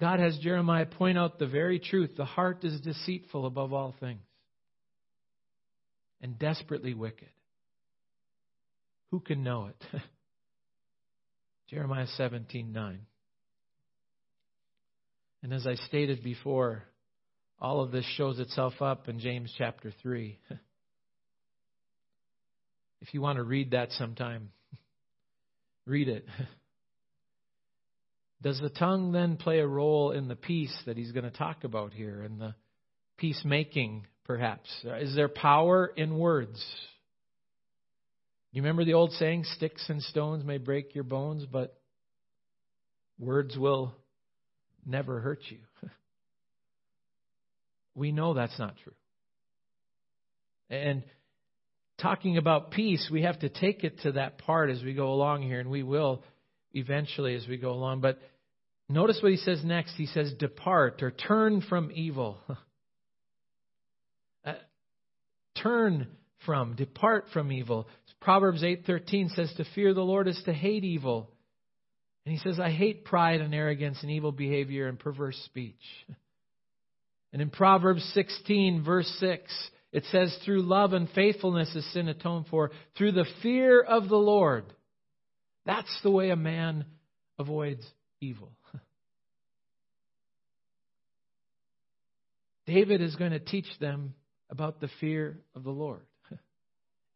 God 0.00 0.20
has 0.20 0.38
Jeremiah 0.38 0.86
point 0.86 1.18
out 1.18 1.40
the 1.40 1.46
very 1.48 1.80
truth. 1.80 2.10
The 2.16 2.24
heart 2.24 2.64
is 2.64 2.80
deceitful 2.80 3.44
above 3.44 3.72
all 3.72 3.94
things 3.98 4.22
and 6.20 6.38
desperately 6.38 6.94
wicked. 6.94 7.28
Who 9.10 9.18
can 9.18 9.42
know 9.42 9.66
it? 9.66 10.00
Jeremiah 11.70 12.06
17:9. 12.18 12.98
And 15.42 15.52
as 15.52 15.66
I 15.66 15.74
stated 15.74 16.22
before, 16.22 16.84
all 17.60 17.80
of 17.80 17.90
this 17.90 18.04
shows 18.16 18.38
itself 18.38 18.74
up 18.80 19.08
in 19.08 19.18
James 19.18 19.52
chapter 19.56 19.92
3. 20.02 20.38
If 23.00 23.14
you 23.14 23.20
want 23.20 23.36
to 23.36 23.44
read 23.44 23.70
that 23.70 23.92
sometime, 23.92 24.50
read 25.86 26.08
it. 26.08 26.26
Does 28.42 28.60
the 28.60 28.70
tongue 28.70 29.12
then 29.12 29.36
play 29.36 29.60
a 29.60 29.66
role 29.66 30.10
in 30.10 30.26
the 30.26 30.36
peace 30.36 30.76
that 30.86 30.96
he's 30.96 31.12
going 31.12 31.24
to 31.24 31.30
talk 31.30 31.64
about 31.64 31.92
here, 31.92 32.22
in 32.24 32.38
the 32.38 32.54
peacemaking, 33.16 34.06
perhaps? 34.24 34.68
Is 35.00 35.14
there 35.14 35.28
power 35.28 35.86
in 35.86 36.18
words? 36.18 36.64
You 38.52 38.62
remember 38.62 38.84
the 38.84 38.94
old 38.94 39.12
saying, 39.12 39.44
sticks 39.44 39.84
and 39.88 40.02
stones 40.02 40.44
may 40.44 40.58
break 40.58 40.94
your 40.94 41.04
bones, 41.04 41.46
but 41.46 41.78
words 43.18 43.56
will 43.56 43.94
never 44.86 45.20
hurt 45.20 45.40
you. 45.48 45.58
We 47.98 48.12
know 48.12 48.34
that's 48.34 48.58
not 48.58 48.74
true. 48.82 48.92
And 50.70 51.02
talking 52.00 52.36
about 52.36 52.70
peace, 52.70 53.08
we 53.10 53.22
have 53.22 53.38
to 53.40 53.48
take 53.48 53.84
it 53.84 54.00
to 54.02 54.12
that 54.12 54.38
part 54.38 54.70
as 54.70 54.82
we 54.82 54.94
go 54.94 55.12
along 55.12 55.42
here, 55.42 55.60
and 55.60 55.70
we 55.70 55.82
will 55.82 56.22
eventually 56.72 57.34
as 57.34 57.46
we 57.48 57.56
go 57.56 57.70
along. 57.70 58.00
But 58.00 58.18
notice 58.88 59.18
what 59.22 59.32
he 59.32 59.38
says 59.38 59.64
next. 59.64 59.94
He 59.96 60.06
says, 60.06 60.32
Depart 60.38 61.02
or 61.02 61.10
turn 61.10 61.62
from 61.62 61.90
evil. 61.92 62.38
uh, 64.44 64.54
turn 65.62 66.08
from, 66.44 66.76
depart 66.76 67.26
from 67.32 67.52
evil. 67.52 67.88
Proverbs 68.20 68.62
8:13 68.62 69.34
says 69.34 69.52
to 69.56 69.64
fear 69.74 69.94
the 69.94 70.02
Lord 70.02 70.28
is 70.28 70.40
to 70.44 70.52
hate 70.52 70.84
evil. 70.84 71.30
And 72.24 72.36
he 72.36 72.40
says 72.40 72.60
I 72.60 72.70
hate 72.70 73.04
pride 73.04 73.40
and 73.40 73.54
arrogance 73.54 73.98
and 74.02 74.10
evil 74.10 74.32
behavior 74.32 74.88
and 74.88 74.98
perverse 74.98 75.40
speech. 75.46 75.76
And 77.32 77.42
in 77.42 77.50
Proverbs 77.50 78.02
16, 78.14 78.82
verse 78.84 79.10
6, 79.20 79.70
it 79.92 80.04
says, 80.10 80.36
Through 80.44 80.62
love 80.62 80.92
and 80.92 81.08
faithfulness 81.10 81.74
is 81.74 81.90
sin 81.92 82.08
atoned 82.08 82.46
for, 82.50 82.70
through 82.96 83.12
the 83.12 83.26
fear 83.42 83.80
of 83.82 84.08
the 84.08 84.16
Lord. 84.16 84.64
That's 85.66 86.00
the 86.02 86.10
way 86.10 86.30
a 86.30 86.36
man 86.36 86.86
avoids 87.38 87.86
evil. 88.20 88.52
David 92.66 93.00
is 93.00 93.16
going 93.16 93.32
to 93.32 93.38
teach 93.38 93.68
them 93.80 94.14
about 94.50 94.80
the 94.80 94.88
fear 95.00 95.38
of 95.54 95.64
the 95.64 95.70
Lord. 95.70 96.02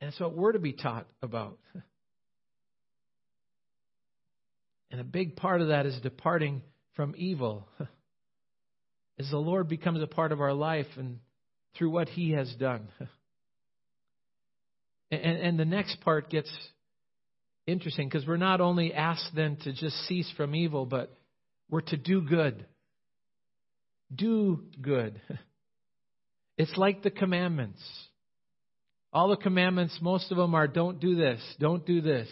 And 0.01 0.09
it's 0.09 0.19
what 0.19 0.35
we're 0.37 0.51
to 0.53 0.59
be 0.59 0.73
taught 0.73 1.07
about. 1.23 1.59
And 4.91 5.01
a 5.01 5.05
big 5.05 5.37
part 5.37 5.63
of 5.63 5.69
that 5.69 5.87
is 5.87 5.99
departing 6.03 6.61
from 6.97 7.15
evil. 7.17 7.67
As 9.19 9.31
the 9.31 9.39
Lord 9.39 9.69
becomes 9.69 10.03
a 10.03 10.07
part 10.07 10.33
of 10.33 10.41
our 10.41 10.53
life 10.53 10.87
and 10.97 11.19
through 11.77 11.91
what 11.91 12.09
He 12.09 12.33
has 12.33 12.53
done. 12.59 12.89
And, 15.11 15.21
and 15.21 15.59
the 15.61 15.67
next 15.67 16.01
part 16.01 16.31
gets 16.31 16.51
interesting 17.67 18.09
because 18.09 18.27
we're 18.27 18.39
not 18.39 18.63
only 18.63 18.95
asked 18.95 19.29
then 19.35 19.57
to 19.57 19.73
just 19.75 19.95
cease 20.09 20.33
from 20.39 20.55
evil, 20.55 20.87
but 20.87 21.15
we're 21.69 21.83
to 21.83 21.99
do 21.99 22.23
good. 22.23 22.65
Do 24.15 24.65
good. 24.81 25.21
It's 26.59 26.77
like 26.77 27.03
the 27.03 27.11
commandments. 27.11 27.81
All 29.13 29.29
the 29.29 29.37
commandments, 29.37 29.99
most 30.03 30.31
of 30.31 30.37
them 30.37 30.55
are 30.55 30.69
don't 30.69 31.01
do 31.01 31.17
this, 31.17 31.41
don't 31.59 31.85
do 31.85 32.03
this. 32.03 32.29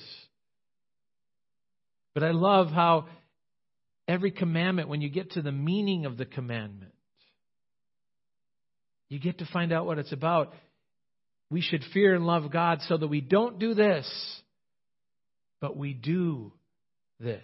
But 2.14 2.22
I 2.24 2.30
love 2.32 2.68
how 2.68 3.06
every 4.10 4.30
commandment, 4.30 4.88
when 4.88 5.00
you 5.00 5.08
get 5.08 5.32
to 5.32 5.42
the 5.42 5.52
meaning 5.52 6.06
of 6.06 6.16
the 6.16 6.24
commandment, 6.24 6.92
you 9.08 9.18
get 9.18 9.38
to 9.38 9.48
find 9.52 9.72
out 9.72 9.86
what 9.86 9.98
it's 9.98 10.12
about. 10.12 10.52
We 11.50 11.60
should 11.60 11.82
fear 11.92 12.14
and 12.14 12.26
love 12.26 12.50
God 12.52 12.80
so 12.88 12.96
that 12.96 13.08
we 13.08 13.20
don't 13.20 13.58
do 13.58 13.74
this, 13.74 14.08
but 15.60 15.76
we 15.76 15.92
do 15.92 16.52
this. 17.18 17.42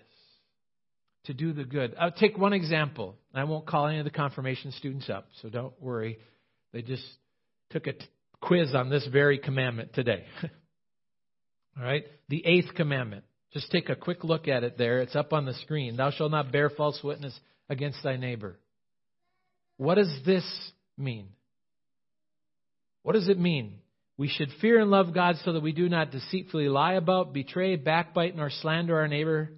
To 1.24 1.34
do 1.34 1.52
the 1.52 1.64
good. 1.64 1.96
I'll 1.98 2.12
take 2.12 2.38
one 2.38 2.52
example. 2.52 3.16
I 3.34 3.42
won't 3.42 3.66
call 3.66 3.88
any 3.88 3.98
of 3.98 4.04
the 4.04 4.12
confirmation 4.12 4.70
students 4.70 5.10
up, 5.10 5.26
so 5.42 5.48
don't 5.48 5.74
worry. 5.82 6.20
They 6.72 6.82
just 6.82 7.02
took 7.70 7.88
a 7.88 7.94
t- 7.94 8.06
quiz 8.40 8.76
on 8.76 8.90
this 8.90 9.04
very 9.10 9.38
commandment 9.38 9.92
today. 9.92 10.24
All 11.76 11.82
right? 11.82 12.04
The 12.28 12.46
eighth 12.46 12.74
commandment. 12.76 13.24
Just 13.56 13.70
take 13.70 13.88
a 13.88 13.96
quick 13.96 14.22
look 14.22 14.48
at 14.48 14.64
it 14.64 14.76
there. 14.76 15.00
It's 15.00 15.16
up 15.16 15.32
on 15.32 15.46
the 15.46 15.54
screen. 15.54 15.96
Thou 15.96 16.10
shalt 16.10 16.30
not 16.30 16.52
bear 16.52 16.68
false 16.68 17.00
witness 17.02 17.32
against 17.70 18.02
thy 18.02 18.18
neighbor. 18.18 18.58
What 19.78 19.94
does 19.94 20.14
this 20.26 20.44
mean? 20.98 21.28
What 23.02 23.14
does 23.14 23.30
it 23.30 23.38
mean? 23.38 23.78
We 24.18 24.28
should 24.28 24.50
fear 24.60 24.78
and 24.78 24.90
love 24.90 25.14
God 25.14 25.36
so 25.42 25.54
that 25.54 25.62
we 25.62 25.72
do 25.72 25.88
not 25.88 26.10
deceitfully 26.10 26.68
lie 26.68 26.96
about, 26.96 27.32
betray, 27.32 27.76
backbite, 27.76 28.36
nor 28.36 28.50
slander 28.50 28.98
our 28.98 29.08
neighbor. 29.08 29.54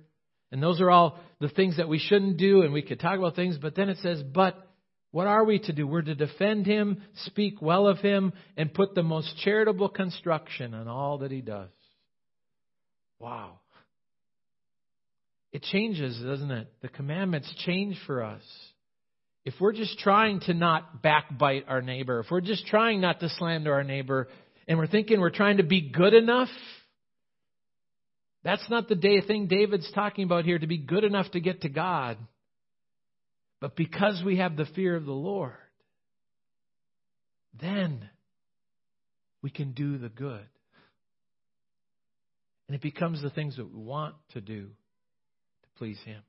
And 0.52 0.62
those 0.62 0.80
are 0.80 0.92
all 0.92 1.18
the 1.40 1.48
things 1.48 1.78
that 1.78 1.88
we 1.88 1.98
shouldn't 1.98 2.36
do, 2.36 2.62
and 2.62 2.72
we 2.72 2.82
could 2.82 3.00
talk 3.00 3.18
about 3.18 3.34
things, 3.34 3.58
but 3.60 3.74
then 3.74 3.88
it 3.88 3.98
says, 4.00 4.22
but 4.22 4.64
what 5.10 5.26
are 5.26 5.42
we 5.42 5.58
to 5.58 5.72
do? 5.72 5.88
We're 5.88 6.02
to 6.02 6.14
defend 6.14 6.66
him, 6.66 7.02
speak 7.24 7.60
well 7.60 7.88
of 7.88 7.98
him, 7.98 8.32
and 8.56 8.72
put 8.72 8.94
the 8.94 9.02
most 9.02 9.36
charitable 9.42 9.88
construction 9.88 10.72
on 10.72 10.86
all 10.86 11.18
that 11.18 11.32
he 11.32 11.40
does. 11.40 11.70
Wow. 13.18 13.58
It 15.52 15.62
changes, 15.62 16.20
doesn't 16.20 16.50
it? 16.50 16.68
The 16.82 16.88
commandments 16.88 17.52
change 17.64 17.98
for 18.06 18.22
us. 18.22 18.42
If 19.44 19.54
we're 19.60 19.72
just 19.72 19.98
trying 19.98 20.40
to 20.40 20.54
not 20.54 21.02
backbite 21.02 21.64
our 21.68 21.80
neighbor, 21.80 22.20
if 22.20 22.26
we're 22.30 22.42
just 22.42 22.66
trying 22.66 23.00
not 23.00 23.20
to 23.20 23.30
slander 23.30 23.72
our 23.72 23.84
neighbor, 23.84 24.28
and 24.66 24.78
we're 24.78 24.86
thinking 24.86 25.20
we're 25.20 25.30
trying 25.30 25.56
to 25.56 25.62
be 25.62 25.90
good 25.90 26.12
enough, 26.12 26.50
that's 28.44 28.68
not 28.68 28.88
the 28.88 28.94
day 28.94 29.22
thing 29.22 29.46
David's 29.46 29.90
talking 29.92 30.24
about 30.24 30.44
here 30.44 30.58
to 30.58 30.66
be 30.66 30.78
good 30.78 31.04
enough 31.04 31.30
to 31.30 31.40
get 31.40 31.62
to 31.62 31.68
God. 31.68 32.18
But 33.60 33.74
because 33.74 34.22
we 34.24 34.36
have 34.36 34.56
the 34.56 34.66
fear 34.66 34.94
of 34.94 35.06
the 35.06 35.12
Lord, 35.12 35.52
then 37.60 38.08
we 39.42 39.50
can 39.50 39.72
do 39.72 39.98
the 39.98 40.08
good. 40.08 40.46
And 42.68 42.74
it 42.74 42.82
becomes 42.82 43.22
the 43.22 43.30
things 43.30 43.56
that 43.56 43.64
we 43.64 43.80
want 43.80 44.14
to 44.34 44.42
do 44.42 44.68
please 45.78 45.98
Him. 46.04 46.22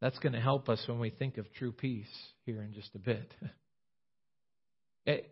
That's 0.00 0.18
going 0.18 0.32
to 0.32 0.40
help 0.40 0.68
us 0.68 0.82
when 0.86 0.98
we 0.98 1.10
think 1.10 1.36
of 1.36 1.52
true 1.54 1.72
peace 1.72 2.06
here 2.46 2.62
in 2.62 2.72
just 2.72 2.90
a 2.94 2.98
bit. 2.98 3.34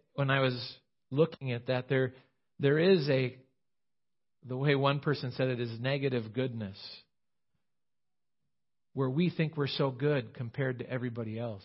when 0.15 0.31
I 0.31 0.41
was 0.41 0.77
looking 1.11 1.53
at 1.53 1.69
that, 1.69 1.89
there 1.89 2.13
there 2.59 2.79
is 2.79 3.09
a 3.09 3.37
the 4.47 4.57
way 4.57 4.75
one 4.75 5.01
person 5.01 5.33
said 5.33 5.49
it 5.49 5.61
is 5.61 5.79
negative 5.81 6.33
goodness, 6.33 6.77
where 8.95 9.11
we 9.11 9.31
think 9.31 9.57
we're 9.57 9.69
so 9.69 9.91
good 9.91 10.35
compared 10.35 10.81
to 10.81 10.91
everybody 10.91 11.39
else. 11.39 11.65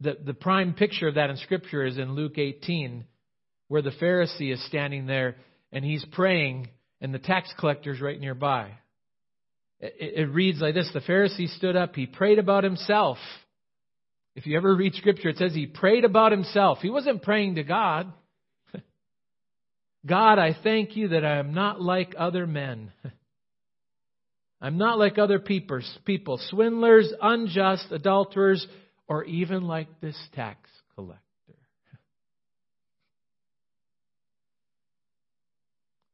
The, 0.00 0.18
the 0.22 0.34
prime 0.34 0.74
picture 0.74 1.08
of 1.08 1.14
that 1.14 1.30
in 1.30 1.36
Scripture 1.38 1.84
is 1.84 1.98
in 1.98 2.14
Luke 2.14 2.36
18, 2.36 3.04
where 3.68 3.80
the 3.80 3.92
Pharisee 3.92 4.52
is 4.52 4.62
standing 4.66 5.06
there 5.06 5.36
and 5.72 5.84
he's 5.84 6.04
praying, 6.12 6.68
and 7.04 7.12
the 7.12 7.18
tax 7.18 7.52
collector's 7.60 8.00
right 8.00 8.18
nearby. 8.18 8.70
It, 9.78 10.14
it 10.16 10.32
reads 10.32 10.58
like 10.58 10.74
this 10.74 10.90
The 10.94 11.00
Pharisee 11.00 11.54
stood 11.54 11.76
up, 11.76 11.94
he 11.94 12.06
prayed 12.06 12.38
about 12.38 12.64
himself. 12.64 13.18
If 14.34 14.46
you 14.46 14.56
ever 14.56 14.74
read 14.74 14.94
Scripture, 14.94 15.28
it 15.28 15.36
says 15.36 15.54
he 15.54 15.66
prayed 15.66 16.06
about 16.06 16.32
himself. 16.32 16.78
He 16.80 16.88
wasn't 16.88 17.22
praying 17.22 17.56
to 17.56 17.62
God. 17.62 18.10
God, 20.06 20.38
I 20.38 20.56
thank 20.64 20.96
you 20.96 21.08
that 21.08 21.26
I 21.26 21.36
am 21.36 21.52
not 21.52 21.80
like 21.80 22.14
other 22.16 22.46
men. 22.46 22.90
I'm 24.62 24.78
not 24.78 24.98
like 24.98 25.18
other 25.18 25.38
people, 25.38 25.82
people, 26.06 26.40
swindlers, 26.48 27.12
unjust, 27.20 27.88
adulterers, 27.90 28.66
or 29.06 29.24
even 29.24 29.64
like 29.64 30.00
this 30.00 30.16
tax 30.34 30.70
collector. 30.94 31.23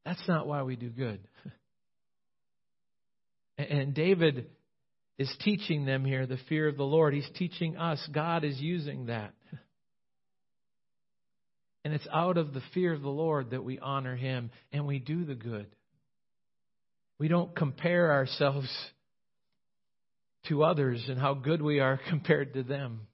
That's 0.05 0.27
not 0.27 0.47
why 0.47 0.63
we 0.63 0.75
do 0.75 0.89
good. 0.89 1.19
And 3.57 3.93
David 3.93 4.47
is 5.19 5.31
teaching 5.41 5.85
them 5.85 6.03
here 6.03 6.25
the 6.25 6.39
fear 6.49 6.67
of 6.67 6.77
the 6.77 6.83
Lord. 6.83 7.13
He's 7.13 7.29
teaching 7.35 7.77
us. 7.77 8.03
God 8.11 8.43
is 8.43 8.59
using 8.59 9.07
that. 9.07 9.33
And 11.83 11.93
it's 11.93 12.07
out 12.13 12.37
of 12.37 12.53
the 12.53 12.61
fear 12.73 12.93
of 12.93 13.01
the 13.01 13.09
Lord 13.09 13.51
that 13.51 13.63
we 13.63 13.79
honor 13.79 14.15
Him 14.15 14.51
and 14.71 14.85
we 14.85 14.99
do 14.99 15.25
the 15.25 15.35
good. 15.35 15.67
We 17.17 17.27
don't 17.27 17.55
compare 17.55 18.11
ourselves 18.11 18.67
to 20.47 20.63
others 20.63 21.03
and 21.07 21.19
how 21.19 21.33
good 21.33 21.61
we 21.61 21.79
are 21.79 21.99
compared 22.09 22.53
to 22.53 22.63
them. 22.63 23.07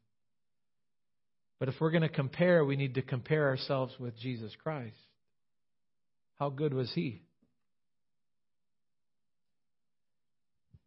But 1.60 1.70
if 1.70 1.76
we're 1.80 1.92
going 1.92 2.04
to 2.04 2.10
compare, 2.10 2.64
we 2.64 2.76
need 2.76 2.96
to 2.96 3.02
compare 3.02 3.48
ourselves 3.48 3.94
with 4.00 4.18
Jesus 4.18 4.52
Christ. 4.64 4.96
How 6.40 6.50
good 6.50 6.74
was 6.74 6.92
He? 6.94 7.22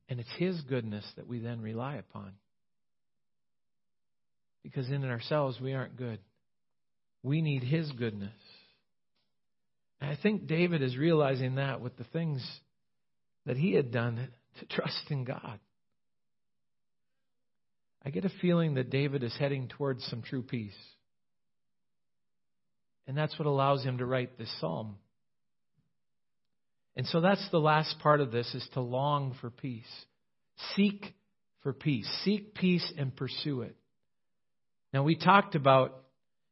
And 0.09 0.21
it's 0.21 0.30
His 0.38 0.61
goodness 0.62 1.04
that 1.16 1.26
we 1.26 1.38
then 1.38 1.61
rely 1.61 1.97
upon. 1.97 2.33
Because 4.62 4.88
in 4.88 5.04
ourselves, 5.04 5.61
we 5.61 5.75
aren't 5.75 5.97
good. 5.97 6.19
We 7.23 7.42
need 7.42 7.62
His 7.62 7.90
goodness. 7.92 8.33
And 10.00 10.11
I 10.11 10.16
think 10.21 10.47
David 10.47 10.83
is 10.83 10.96
realizing 10.96 11.57
that 11.57 11.81
with 11.81 11.96
the 11.96 12.05
things 12.05 12.42
that 13.46 13.57
he 13.57 13.74
had 13.74 13.90
done 13.90 14.29
to 14.59 14.66
trust 14.66 15.11
in 15.11 15.24
God. 15.24 15.59
I 18.05 18.11
get 18.11 18.24
a 18.24 18.33
feeling 18.40 18.74
that 18.74 18.90
David 18.90 19.22
is 19.22 19.35
heading 19.38 19.68
towards 19.68 20.05
some 20.07 20.22
true 20.22 20.42
peace. 20.42 20.77
And 23.07 23.16
that's 23.16 23.38
what 23.38 23.46
allows 23.46 23.83
him 23.85 23.98
to 23.98 24.07
write 24.07 24.38
this 24.38 24.51
psalm. 24.61 24.96
And 26.96 27.07
so 27.07 27.20
that's 27.20 27.46
the 27.50 27.59
last 27.59 27.98
part 28.00 28.20
of 28.20 28.33
this 28.33 28.53
is 28.55 28.66
to 28.74 28.81
long 28.81 29.35
for 29.40 29.50
peace. 29.50 29.85
Seek 30.74 31.14
for 31.62 31.72
peace. 31.72 32.09
Seek 32.24 32.55
peace 32.55 32.92
and 32.98 33.14
pursue 33.14 33.62
it. 33.62 33.76
Now 34.92 35.03
we 35.03 35.16
talked 35.16 35.55
about 35.55 35.96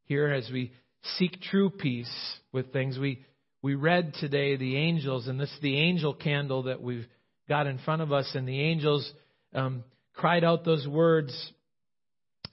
here 0.05 0.29
as 0.29 0.49
we 0.51 0.73
seek 1.17 1.41
true 1.43 1.71
peace 1.71 2.11
with 2.53 2.73
things, 2.73 2.99
we 2.99 3.25
we 3.61 3.75
read 3.75 4.15
today 4.21 4.57
the 4.57 4.77
angels, 4.77 5.27
and 5.27 5.39
this 5.39 5.51
is 5.51 5.61
the 5.61 5.79
angel 5.79 6.15
candle 6.15 6.65
that 6.65 6.81
we've 6.81 7.07
got 7.49 7.67
in 7.67 7.79
front 7.79 8.03
of 8.03 8.13
us, 8.13 8.31
and 8.35 8.47
the 8.47 8.61
angels 8.61 9.11
um, 9.53 9.83
cried 10.15 10.45
out 10.45 10.65
those 10.65 10.87
words 10.87 11.53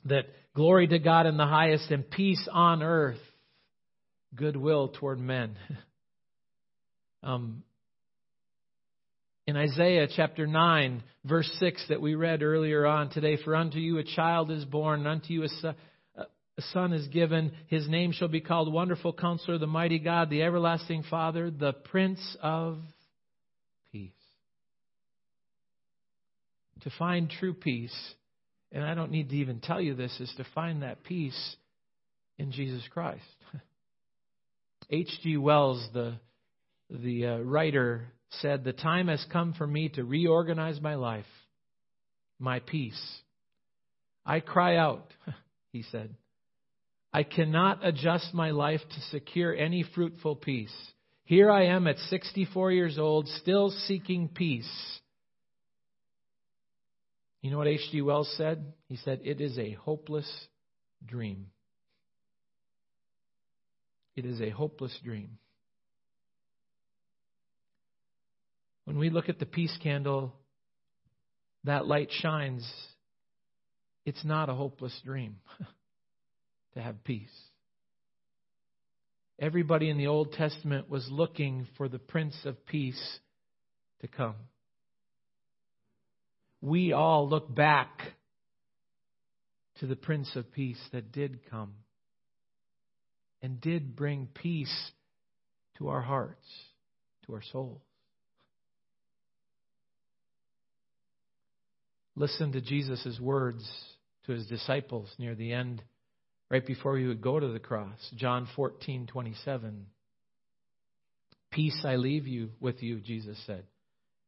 that 0.05 0.25
glory 0.55 0.87
to 0.87 0.99
God 0.99 1.27
in 1.27 1.37
the 1.37 1.45
highest 1.45 1.91
and 1.91 2.09
peace 2.09 2.47
on 2.51 2.81
earth, 2.81 3.19
goodwill 4.33 4.89
toward 4.89 5.19
men. 5.19 5.55
um, 7.23 7.63
in 9.47 9.55
Isaiah 9.55 10.07
chapter 10.13 10.47
9, 10.47 11.03
verse 11.23 11.49
6 11.59 11.85
that 11.89 12.01
we 12.01 12.15
read 12.15 12.41
earlier 12.41 12.85
on 12.85 13.09
today, 13.09 13.37
for 13.43 13.55
unto 13.55 13.77
you 13.77 13.99
a 13.99 14.03
child 14.03 14.49
is 14.49 14.65
born, 14.65 15.01
and 15.01 15.07
unto 15.07 15.33
you 15.33 15.43
a 15.43 15.49
son, 15.49 15.75
a 16.57 16.61
son 16.73 16.93
is 16.93 17.07
given. 17.09 17.51
His 17.67 17.87
name 17.87 18.11
shall 18.11 18.27
be 18.27 18.41
called 18.41 18.71
Wonderful 18.71 19.13
Counselor, 19.13 19.57
the 19.57 19.67
Mighty 19.67 19.99
God, 19.99 20.29
the 20.29 20.41
Everlasting 20.41 21.03
Father, 21.09 21.51
the 21.51 21.73
Prince 21.73 22.37
of 22.41 22.77
Peace. 23.91 24.11
To 26.81 26.89
find 26.97 27.29
true 27.29 27.53
peace, 27.53 27.95
and 28.71 28.83
I 28.83 28.95
don't 28.95 29.11
need 29.11 29.29
to 29.29 29.35
even 29.35 29.59
tell 29.59 29.81
you 29.81 29.95
this, 29.95 30.17
is 30.19 30.33
to 30.37 30.45
find 30.55 30.81
that 30.81 31.03
peace 31.03 31.55
in 32.37 32.51
Jesus 32.51 32.83
Christ. 32.89 33.23
H.G. 34.89 35.37
Wells, 35.37 35.85
the, 35.93 36.15
the 36.89 37.25
uh, 37.25 37.37
writer, 37.39 38.07
said, 38.41 38.63
The 38.63 38.73
time 38.73 39.07
has 39.07 39.25
come 39.31 39.53
for 39.53 39.65
me 39.65 39.89
to 39.89 40.03
reorganize 40.03 40.81
my 40.81 40.95
life, 40.95 41.25
my 42.39 42.59
peace. 42.59 43.01
I 44.25 44.39
cry 44.39 44.77
out, 44.77 45.07
he 45.71 45.83
said. 45.83 46.15
I 47.13 47.23
cannot 47.23 47.85
adjust 47.85 48.33
my 48.33 48.51
life 48.51 48.81
to 48.81 49.01
secure 49.11 49.55
any 49.55 49.85
fruitful 49.95 50.35
peace. 50.35 50.75
Here 51.23 51.49
I 51.49 51.67
am 51.67 51.87
at 51.87 51.97
64 51.97 52.71
years 52.71 52.99
old, 52.99 53.27
still 53.41 53.71
seeking 53.87 54.27
peace. 54.27 54.69
You 57.41 57.51
know 57.51 57.57
what 57.57 57.67
H.G. 57.67 58.01
Wells 58.01 58.33
said? 58.37 58.73
He 58.89 58.97
said, 58.97 59.21
It 59.23 59.39
is 59.39 59.57
a 59.57 59.71
hopeless 59.73 60.29
dream. 61.05 61.47
It 64.15 64.25
is 64.25 64.41
a 64.41 64.49
hopeless 64.49 64.97
dream. 65.03 65.37
When 68.85 68.97
we 68.97 69.09
look 69.09 69.29
at 69.29 69.39
the 69.39 69.45
peace 69.45 69.75
candle, 69.83 70.33
that 71.63 71.85
light 71.85 72.09
shines. 72.11 72.71
It's 74.05 74.23
not 74.23 74.49
a 74.49 74.53
hopeless 74.53 74.97
dream. 75.03 75.37
to 76.75 76.81
have 76.81 77.03
peace. 77.03 77.33
Everybody 79.39 79.89
in 79.89 79.97
the 79.97 80.07
Old 80.07 80.33
Testament 80.33 80.89
was 80.89 81.07
looking 81.09 81.67
for 81.77 81.89
the 81.89 81.99
Prince 81.99 82.37
of 82.45 82.65
Peace 82.65 83.19
to 84.01 84.07
come. 84.07 84.35
We 86.61 86.93
all 86.93 87.27
look 87.27 87.53
back 87.53 87.99
to 89.79 89.87
the 89.87 89.95
Prince 89.95 90.35
of 90.35 90.51
Peace 90.51 90.79
that 90.91 91.11
did 91.11 91.49
come 91.49 91.73
and 93.41 93.59
did 93.59 93.95
bring 93.95 94.27
peace 94.33 94.91
to 95.77 95.89
our 95.89 96.01
hearts, 96.01 96.45
to 97.25 97.33
our 97.33 97.43
souls. 97.51 97.81
Listen 102.15 102.51
to 102.53 102.61
Jesus' 102.61 103.19
words 103.19 103.69
to 104.25 104.31
his 104.31 104.47
disciples 104.47 105.13
near 105.17 105.35
the 105.35 105.51
end 105.51 105.83
right 106.49 106.65
before 106.65 106.97
he 106.97 107.05
would 107.05 107.21
go 107.21 107.39
to 107.39 107.47
the 107.47 107.59
cross. 107.59 107.99
John 108.15 108.47
14, 108.55 109.07
27. 109.07 109.85
Peace 111.51 111.81
I 111.85 111.95
leave 111.95 112.27
you 112.27 112.51
with 112.59 112.81
you, 112.81 112.99
Jesus 112.99 113.37
said. 113.45 113.65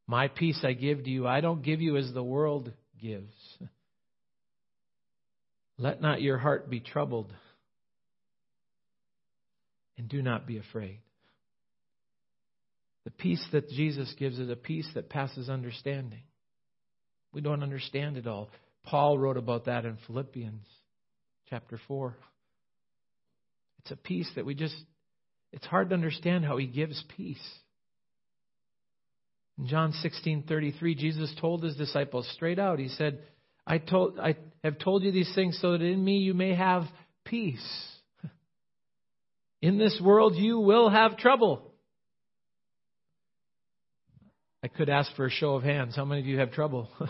My 0.07 0.27
peace 0.27 0.59
I 0.63 0.73
give 0.73 1.03
to 1.03 1.09
you. 1.09 1.27
I 1.27 1.41
don't 1.41 1.61
give 1.61 1.81
you 1.81 1.97
as 1.97 2.11
the 2.13 2.23
world 2.23 2.71
gives. 3.01 3.33
Let 5.77 6.01
not 6.01 6.21
your 6.21 6.37
heart 6.37 6.69
be 6.69 6.79
troubled, 6.79 7.31
and 9.97 10.09
do 10.09 10.21
not 10.21 10.47
be 10.47 10.57
afraid. 10.57 10.99
The 13.03 13.11
peace 13.11 13.45
that 13.51 13.69
Jesus 13.69 14.13
gives 14.17 14.39
is 14.39 14.49
a 14.49 14.55
peace 14.55 14.89
that 14.95 15.09
passes 15.09 15.49
understanding. 15.49 16.23
We 17.37 17.43
don't 17.43 17.61
understand 17.61 18.17
it 18.17 18.25
all. 18.25 18.49
Paul 18.83 19.19
wrote 19.19 19.37
about 19.37 19.65
that 19.65 19.85
in 19.85 19.99
Philippians 20.07 20.65
chapter 21.51 21.79
4. 21.87 22.17
It's 23.77 23.91
a 23.91 23.95
peace 23.95 24.27
that 24.35 24.43
we 24.43 24.55
just, 24.55 24.73
it's 25.53 25.67
hard 25.67 25.89
to 25.89 25.93
understand 25.93 26.45
how 26.45 26.57
he 26.57 26.65
gives 26.65 27.03
peace. 27.15 27.37
In 29.59 29.67
John 29.67 29.93
16:33, 30.03 30.97
Jesus 30.97 31.31
told 31.39 31.61
his 31.61 31.75
disciples 31.75 32.27
straight 32.33 32.57
out. 32.57 32.79
He 32.79 32.87
said, 32.87 33.21
"I 33.67 33.77
told 33.77 34.19
I 34.19 34.35
have 34.63 34.79
told 34.79 35.03
you 35.03 35.11
these 35.11 35.31
things 35.35 35.59
so 35.61 35.73
that 35.73 35.81
in 35.81 36.03
me 36.03 36.17
you 36.17 36.33
may 36.33 36.55
have 36.55 36.85
peace. 37.23 37.99
In 39.61 39.77
this 39.77 40.01
world 40.03 40.35
you 40.37 40.57
will 40.57 40.89
have 40.89 41.17
trouble." 41.17 41.66
I 44.67 44.69
could 44.77 44.89
ask 44.89 45.15
for 45.15 45.25
a 45.25 45.31
show 45.31 45.55
of 45.55 45.63
hands. 45.63 45.95
How 45.95 46.03
many 46.03 46.19
of 46.19 46.27
you 46.27 46.39
have 46.39 46.51
trouble? 46.51 46.89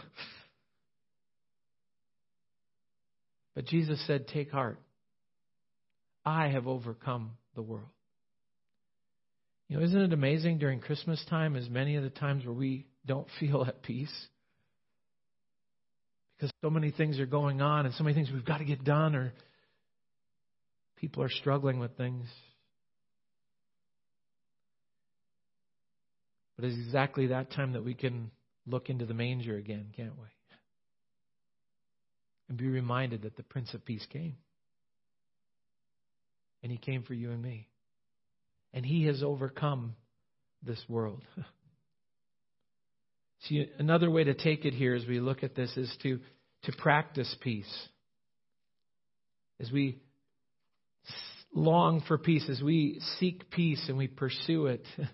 but 3.55 3.65
Jesus 3.65 3.99
said, 4.05 4.27
"Take 4.27 4.51
heart. 4.51 4.77
I 6.23 6.49
have 6.49 6.67
overcome 6.67 7.31
the 7.55 7.63
world." 7.63 7.89
You 9.67 9.77
know, 9.77 9.83
isn't 9.83 9.99
it 9.99 10.13
amazing 10.13 10.59
during 10.59 10.81
Christmas 10.81 11.19
time, 11.31 11.55
as 11.55 11.67
many 11.67 11.95
of 11.95 12.03
the 12.03 12.11
times 12.11 12.45
where 12.45 12.53
we 12.53 12.85
don't 13.07 13.27
feel 13.39 13.65
at 13.67 13.81
peace? 13.81 14.13
Because 16.35 16.51
so 16.61 16.69
many 16.69 16.91
things 16.91 17.19
are 17.19 17.25
going 17.25 17.59
on 17.63 17.87
and 17.87 17.95
so 17.95 18.03
many 18.03 18.13
things 18.13 18.29
we've 18.31 18.45
got 18.45 18.59
to 18.59 18.65
get 18.65 18.83
done, 18.83 19.15
or 19.15 19.33
people 20.97 21.23
are 21.23 21.29
struggling 21.29 21.79
with 21.79 21.97
things. 21.97 22.27
But 26.57 26.65
it's 26.65 26.77
exactly 26.77 27.27
that 27.27 27.51
time 27.51 27.73
that 27.73 27.85
we 27.85 27.93
can 27.93 28.31
look 28.65 28.89
into 28.89 29.05
the 29.05 29.13
manger 29.13 29.55
again, 29.55 29.87
can't 29.95 30.17
we? 30.17 30.27
And 32.49 32.57
be 32.57 32.67
reminded 32.67 33.21
that 33.21 33.37
the 33.37 33.43
Prince 33.43 33.73
of 33.73 33.85
Peace 33.85 34.05
came. 34.11 34.35
And 36.63 36.71
he 36.71 36.77
came 36.77 37.03
for 37.03 37.13
you 37.13 37.31
and 37.31 37.41
me 37.41 37.67
and 38.77 38.85
he 38.85 39.05
has 39.05 39.23
overcome 39.23 39.95
this 40.63 40.79
world. 40.87 41.23
See, 43.41 43.67
another 43.79 44.09
way 44.09 44.23
to 44.23 44.33
take 44.33 44.65
it 44.65 44.73
here 44.73 44.93
as 44.93 45.05
we 45.07 45.19
look 45.19 45.43
at 45.43 45.55
this 45.55 45.75
is 45.77 45.91
to, 46.03 46.19
to 46.63 46.71
practice 46.73 47.33
peace. 47.41 47.87
As 49.59 49.71
we 49.71 49.99
long 51.53 52.03
for 52.07 52.17
peace, 52.17 52.47
as 52.49 52.61
we 52.61 52.99
seek 53.19 53.49
peace 53.49 53.83
and 53.87 53.97
we 53.97 54.07
pursue 54.07 54.67
it, 54.67 54.85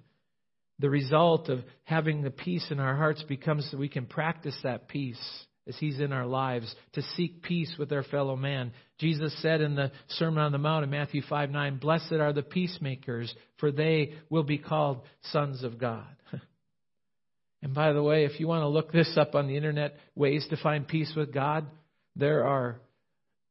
the 0.83 0.89
result 0.89 1.47
of 1.47 1.61
having 1.85 2.23
the 2.23 2.29
peace 2.29 2.67
in 2.69 2.77
our 2.77 2.97
hearts 2.97 3.23
becomes 3.23 3.71
that 3.71 3.79
we 3.79 3.87
can 3.87 4.05
practice 4.05 4.57
that 4.63 4.89
peace 4.89 5.17
as 5.65 5.77
He's 5.77 6.01
in 6.01 6.11
our 6.11 6.25
lives, 6.25 6.75
to 6.91 7.01
seek 7.15 7.41
peace 7.41 7.73
with 7.79 7.89
our 7.93 8.03
fellow 8.03 8.35
man. 8.35 8.73
Jesus 8.99 9.33
said 9.41 9.61
in 9.61 9.75
the 9.75 9.93
Sermon 10.09 10.43
on 10.43 10.51
the 10.51 10.57
Mount 10.57 10.83
in 10.83 10.89
Matthew 10.89 11.21
5 11.21 11.51
9, 11.51 11.77
Blessed 11.77 12.15
are 12.19 12.33
the 12.33 12.43
peacemakers, 12.43 13.33
for 13.59 13.71
they 13.71 14.15
will 14.29 14.43
be 14.43 14.57
called 14.57 15.03
sons 15.31 15.63
of 15.63 15.77
God. 15.77 16.17
and 17.61 17.73
by 17.73 17.93
the 17.93 18.03
way, 18.03 18.25
if 18.25 18.41
you 18.41 18.49
want 18.49 18.63
to 18.63 18.67
look 18.67 18.91
this 18.91 19.15
up 19.15 19.35
on 19.35 19.47
the 19.47 19.55
internet, 19.55 19.95
ways 20.15 20.45
to 20.49 20.57
find 20.57 20.85
peace 20.85 21.13
with 21.15 21.33
God, 21.33 21.65
there 22.17 22.45
are 22.45 22.81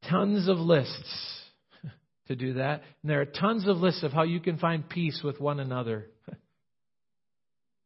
tons 0.07 0.47
of 0.47 0.59
lists 0.59 1.41
to 2.27 2.35
do 2.35 2.53
that. 2.53 2.83
And 3.01 3.09
there 3.09 3.21
are 3.21 3.25
tons 3.25 3.67
of 3.67 3.77
lists 3.77 4.03
of 4.03 4.13
how 4.13 4.21
you 4.21 4.39
can 4.39 4.59
find 4.59 4.87
peace 4.87 5.21
with 5.23 5.39
one 5.39 5.59
another. 5.59 6.09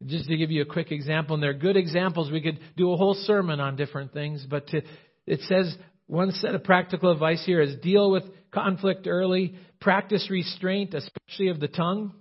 Just 0.05 0.27
to 0.27 0.37
give 0.37 0.51
you 0.51 0.61
a 0.61 0.65
quick 0.65 0.91
example, 0.91 1.33
and 1.33 1.43
they're 1.43 1.53
good 1.53 1.75
examples. 1.75 2.31
We 2.31 2.41
could 2.41 2.59
do 2.75 2.91
a 2.91 2.97
whole 2.97 3.15
sermon 3.15 3.59
on 3.59 3.75
different 3.75 4.13
things, 4.13 4.45
but 4.47 4.67
to, 4.67 4.81
it 5.25 5.41
says 5.41 5.75
one 6.05 6.31
set 6.31 6.53
of 6.53 6.63
practical 6.63 7.11
advice 7.11 7.43
here 7.45 7.61
is 7.61 7.75
deal 7.77 8.11
with 8.11 8.23
conflict 8.51 9.07
early, 9.07 9.55
practice 9.81 10.29
restraint, 10.29 10.93
especially 10.93 11.47
of 11.49 11.59
the 11.59 11.67
tongue. 11.67 12.13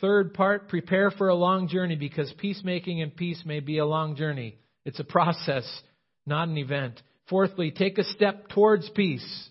Third 0.00 0.34
part, 0.34 0.68
prepare 0.68 1.10
for 1.10 1.28
a 1.28 1.34
long 1.34 1.68
journey 1.68 1.94
because 1.94 2.32
peacemaking 2.38 3.02
and 3.02 3.14
peace 3.14 3.42
may 3.44 3.60
be 3.60 3.78
a 3.78 3.86
long 3.86 4.16
journey. 4.16 4.56
It's 4.84 4.98
a 4.98 5.04
process, 5.04 5.64
not 6.26 6.48
an 6.48 6.56
event. 6.56 7.00
Fourthly, 7.28 7.70
take 7.70 7.98
a 7.98 8.04
step 8.04 8.48
towards 8.48 8.88
peace. 8.90 9.48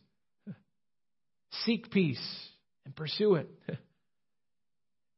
Seek 1.66 1.92
peace 1.92 2.22
and 2.86 2.96
pursue 2.96 3.36
it. 3.36 3.50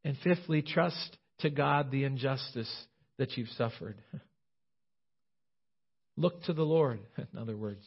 And 0.05 0.15
fifthly, 0.23 0.61
trust 0.61 1.17
to 1.39 1.49
God 1.49 1.91
the 1.91 2.03
injustice 2.03 2.71
that 3.17 3.37
you've 3.37 3.49
suffered. 3.49 3.97
Look 6.17 6.43
to 6.43 6.53
the 6.53 6.63
Lord, 6.63 6.99
in 7.17 7.39
other 7.39 7.57
words. 7.57 7.85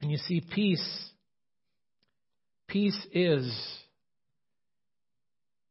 And 0.00 0.10
you 0.10 0.18
see, 0.18 0.40
peace, 0.40 1.10
peace 2.68 2.98
is 3.12 3.50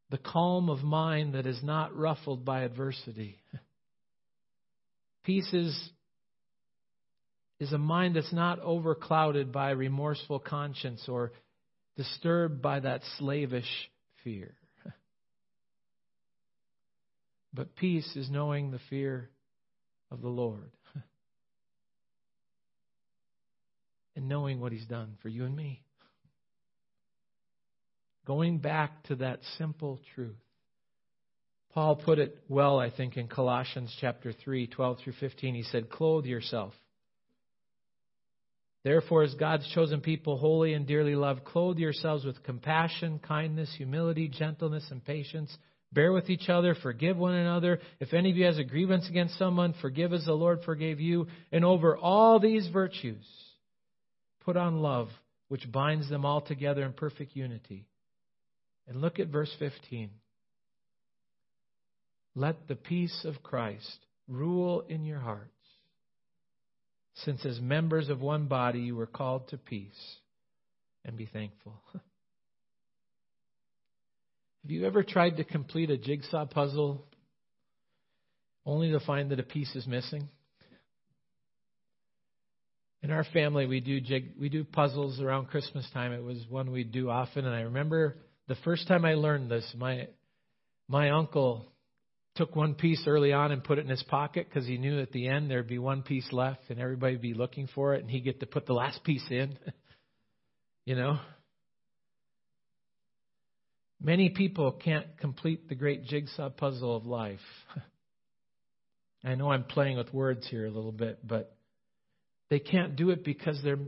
the 0.10 0.18
calm 0.18 0.70
of 0.70 0.84
mind 0.84 1.34
that 1.34 1.46
is 1.46 1.62
not 1.64 1.96
ruffled 1.96 2.46
by 2.46 2.62
adversity. 2.62 3.38
Peace 5.24 5.52
is, 5.52 5.90
is 7.60 7.74
a 7.74 7.78
mind 7.78 8.16
that's 8.16 8.32
not 8.32 8.62
overclouded 8.62 9.52
by 9.52 9.72
remorseful 9.72 10.40
conscience 10.40 11.04
or 11.10 11.34
disturbed 11.98 12.62
by 12.62 12.80
that 12.80 13.02
slavish 13.18 13.68
fear. 14.24 14.56
But 17.58 17.76
peace 17.76 18.16
is 18.16 18.30
knowing 18.30 18.70
the 18.70 18.80
fear 18.88 19.32
of 20.12 20.22
the 20.22 20.30
Lord 20.30 20.70
and 24.16 24.30
knowing 24.30 24.62
what 24.62 24.72
He's 24.72 24.86
done 24.86 25.18
for 25.24 25.30
you 25.30 25.44
and 25.44 25.56
me. 25.56 25.82
Going 28.28 28.60
back 28.60 29.02
to 29.06 29.16
that 29.16 29.40
simple 29.58 30.00
truth. 30.14 30.36
Paul 31.74 31.96
put 31.96 32.20
it 32.20 32.38
well, 32.48 32.80
I 32.80 32.92
think, 32.92 33.18
in 33.18 33.28
Colossians 33.28 33.96
chapter 34.00 34.34
3, 34.34 34.68
12 34.68 35.00
through 35.04 35.14
15. 35.20 35.56
He 35.56 35.64
said, 35.64 35.90
Clothe 35.90 36.26
yourself. 36.26 36.74
Therefore, 38.84 39.24
as 39.24 39.34
God's 39.34 39.68
chosen 39.74 40.02
people, 40.02 40.38
holy 40.38 40.74
and 40.74 40.86
dearly 40.86 41.16
loved, 41.16 41.44
clothe 41.44 41.78
yourselves 41.78 42.24
with 42.24 42.44
compassion, 42.44 43.20
kindness, 43.20 43.74
humility, 43.76 44.28
gentleness, 44.28 44.86
and 44.92 45.04
patience 45.04 45.58
Bear 45.94 46.12
with 46.12 46.30
each 46.30 46.50
other, 46.50 46.76
forgive 46.76 47.18
one 47.18 47.34
another. 47.34 47.80
If 48.00 48.14
any 48.14 48.32
of 48.32 48.38
you 48.38 48.46
has 48.46 48.58
a 48.58 48.64
grievance 48.64 49.08
against 49.10 49.38
someone, 49.38 49.74
forgive 49.82 50.14
as 50.14 50.26
the 50.26 50.34
Lord 50.34 50.64
forgave 50.64 51.00
you. 51.00 51.28
And 51.52 51.64
over 51.64 51.98
all 51.98 52.40
these 52.40 52.68
virtues, 52.68 53.26
put 54.42 54.58
on 54.58 54.82
love, 54.82 55.10
which 55.48 55.72
binds 55.72 56.10
them 56.10 56.26
all 56.26 56.42
together 56.42 56.84
in 56.84 56.94
perfect 56.94 57.36
unity. 57.36 57.86
And 58.88 59.02
look 59.02 59.20
at 59.20 59.28
verse 59.28 59.54
15. 59.60 60.10
Let 62.36 62.68
the 62.68 62.76
peace 62.76 63.26
of 63.26 63.42
Christ 63.42 63.98
rule 64.28 64.86
in 64.88 65.06
your 65.06 65.20
hearts, 65.20 65.52
since 67.16 67.46
as 67.46 67.60
members 67.60 68.10
of 68.10 68.22
one 68.22 68.48
body 68.48 68.80
you 68.82 68.96
were 68.96 69.08
called 69.08 69.48
to 69.50 69.58
peace, 69.58 70.18
and 71.04 71.18
be 71.18 71.26
thankful. 71.26 71.82
Have 74.68 74.74
you 74.74 74.86
ever 74.86 75.02
tried 75.02 75.38
to 75.38 75.46
complete 75.46 75.90
a 75.90 75.98
jigsaw 75.98 76.46
puzzle 76.46 77.06
only 78.66 78.92
to 78.92 79.00
find 79.00 79.32
that 79.32 79.40
a 79.40 79.44
piece 79.44 79.74
is 79.78 79.88
missing? 79.88 80.28
In 83.02 83.10
our 83.10 83.24
family, 83.32 83.66
we 83.66 83.80
do 83.80 84.02
jig, 84.02 84.34
we 84.38 84.50
do 84.50 84.66
puzzles 84.66 85.22
around 85.22 85.48
Christmas 85.48 85.90
time. 85.94 86.12
It 86.12 86.22
was 86.22 86.46
one 86.50 86.74
we 86.74 86.84
do 86.84 87.10
often, 87.10 87.46
and 87.46 87.56
I 87.56 87.62
remember 87.62 88.18
the 88.50 88.58
first 88.66 88.90
time 88.90 89.06
I 89.06 89.14
learned 89.14 89.50
this, 89.50 89.74
my 89.78 90.10
my 90.90 91.12
uncle 91.12 91.72
took 92.36 92.54
one 92.54 92.76
piece 92.76 93.04
early 93.08 93.32
on 93.32 93.54
and 93.54 93.64
put 93.64 93.78
it 93.78 93.86
in 93.86 93.90
his 93.90 94.04
pocket 94.04 94.50
because 94.50 94.68
he 94.68 94.78
knew 94.78 95.00
at 95.00 95.14
the 95.14 95.30
end 95.30 95.50
there'd 95.50 95.70
be 95.70 95.80
one 95.80 96.04
piece 96.04 96.28
left 96.34 96.64
and 96.68 96.78
everybody'd 96.78 97.22
be 97.22 97.34
looking 97.34 97.70
for 97.74 97.94
it, 97.94 98.02
and 98.02 98.12
he'd 98.12 98.26
get 98.26 98.42
to 98.42 98.46
put 98.46 98.66
the 98.66 98.74
last 98.74 99.02
piece 99.06 99.28
in. 99.32 99.58
you 100.86 100.96
know, 100.98 101.20
Many 104.02 104.30
people 104.30 104.72
can't 104.72 105.18
complete 105.18 105.68
the 105.70 105.76
great 105.76 106.06
jigsaw 106.06 106.50
puzzle 106.50 106.96
of 106.96 107.06
life. 107.06 107.40
I 109.24 109.36
know 109.36 109.52
I'm 109.52 109.64
playing 109.64 109.98
with 109.98 110.14
words 110.14 110.48
here 110.48 110.66
a 110.66 110.72
little 110.72 110.92
bit, 110.92 111.20
but 111.28 111.56
they 112.50 112.60
can't 112.60 112.96
do 112.96 113.10
it 113.10 113.24
because 113.24 113.60
they're 113.64 113.80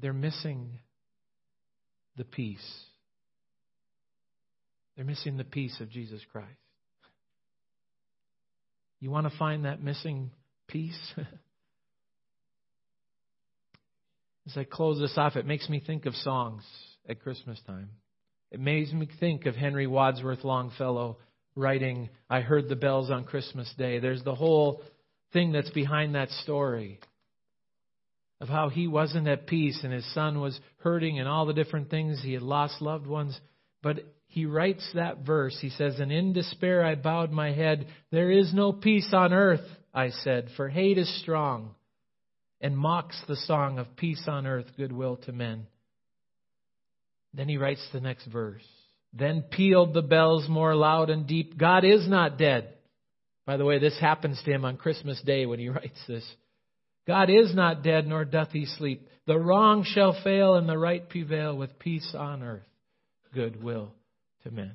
they're 0.00 0.12
missing 0.12 0.78
the 2.16 2.24
peace. 2.24 2.84
They're 4.96 5.04
missing 5.04 5.36
the 5.36 5.44
peace 5.44 5.78
of 5.80 5.90
Jesus 5.90 6.20
Christ. 6.32 6.48
You 9.00 9.10
want 9.10 9.30
to 9.30 9.38
find 9.38 9.64
that 9.64 9.82
missing 9.82 10.30
piece? 10.66 10.98
As 14.46 14.56
I 14.56 14.64
close 14.64 14.98
this 14.98 15.14
off, 15.16 15.36
it 15.36 15.46
makes 15.46 15.68
me 15.68 15.80
think 15.84 16.06
of 16.06 16.14
songs 16.16 16.64
at 17.08 17.20
Christmas 17.22 17.60
time. 17.66 17.90
It 18.50 18.60
makes 18.60 18.92
me 18.92 19.08
think 19.20 19.46
of 19.46 19.54
Henry 19.54 19.86
Wadsworth 19.86 20.44
Longfellow 20.44 21.18
writing, 21.54 22.10
I 22.28 22.40
Heard 22.40 22.68
the 22.68 22.76
Bells 22.76 23.10
on 23.10 23.24
Christmas 23.24 23.72
Day. 23.76 23.98
There's 23.98 24.24
the 24.24 24.34
whole 24.34 24.82
thing 25.32 25.52
that's 25.52 25.70
behind 25.70 26.14
that 26.14 26.30
story 26.30 27.00
of 28.40 28.48
how 28.48 28.68
he 28.68 28.88
wasn't 28.88 29.28
at 29.28 29.46
peace 29.46 29.80
and 29.84 29.92
his 29.92 30.14
son 30.14 30.40
was 30.40 30.58
hurting 30.78 31.18
and 31.18 31.28
all 31.28 31.46
the 31.46 31.52
different 31.52 31.90
things. 31.90 32.20
He 32.22 32.32
had 32.32 32.42
lost 32.42 32.80
loved 32.80 33.06
ones. 33.06 33.38
But 33.82 34.00
he 34.26 34.46
writes 34.46 34.88
that 34.94 35.18
verse. 35.18 35.56
He 35.60 35.70
says, 35.70 36.00
And 36.00 36.10
in 36.10 36.32
despair 36.32 36.84
I 36.84 36.94
bowed 36.94 37.32
my 37.32 37.52
head. 37.52 37.86
There 38.10 38.30
is 38.30 38.54
no 38.54 38.72
peace 38.72 39.08
on 39.12 39.32
earth, 39.32 39.66
I 39.92 40.10
said, 40.10 40.48
for 40.56 40.68
hate 40.68 40.98
is 40.98 41.20
strong 41.20 41.74
and 42.60 42.76
mocks 42.76 43.20
the 43.26 43.36
song 43.36 43.78
of 43.78 43.96
peace 43.96 44.22
on 44.26 44.46
earth, 44.46 44.66
goodwill 44.76 45.16
to 45.24 45.32
men. 45.32 45.66
Then 47.34 47.48
he 47.48 47.56
writes 47.56 47.86
the 47.92 48.00
next 48.00 48.26
verse. 48.26 48.64
Then 49.12 49.42
pealed 49.42 49.94
the 49.94 50.02
bells 50.02 50.48
more 50.48 50.74
loud 50.74 51.10
and 51.10 51.26
deep. 51.26 51.58
God 51.58 51.84
is 51.84 52.08
not 52.08 52.38
dead. 52.38 52.74
By 53.46 53.56
the 53.56 53.64
way, 53.64 53.78
this 53.78 53.98
happens 53.98 54.40
to 54.44 54.52
him 54.52 54.64
on 54.64 54.76
Christmas 54.76 55.20
Day 55.22 55.46
when 55.46 55.58
he 55.58 55.68
writes 55.70 56.00
this. 56.06 56.24
God 57.06 57.30
is 57.30 57.54
not 57.54 57.82
dead, 57.82 58.06
nor 58.06 58.24
doth 58.24 58.50
he 58.50 58.66
sleep. 58.66 59.08
The 59.26 59.38
wrong 59.38 59.84
shall 59.84 60.16
fail, 60.22 60.54
and 60.54 60.68
the 60.68 60.78
right 60.78 61.08
prevail 61.08 61.56
with 61.56 61.78
peace 61.78 62.14
on 62.16 62.42
earth, 62.42 62.62
goodwill 63.34 63.92
to 64.44 64.50
men. 64.50 64.74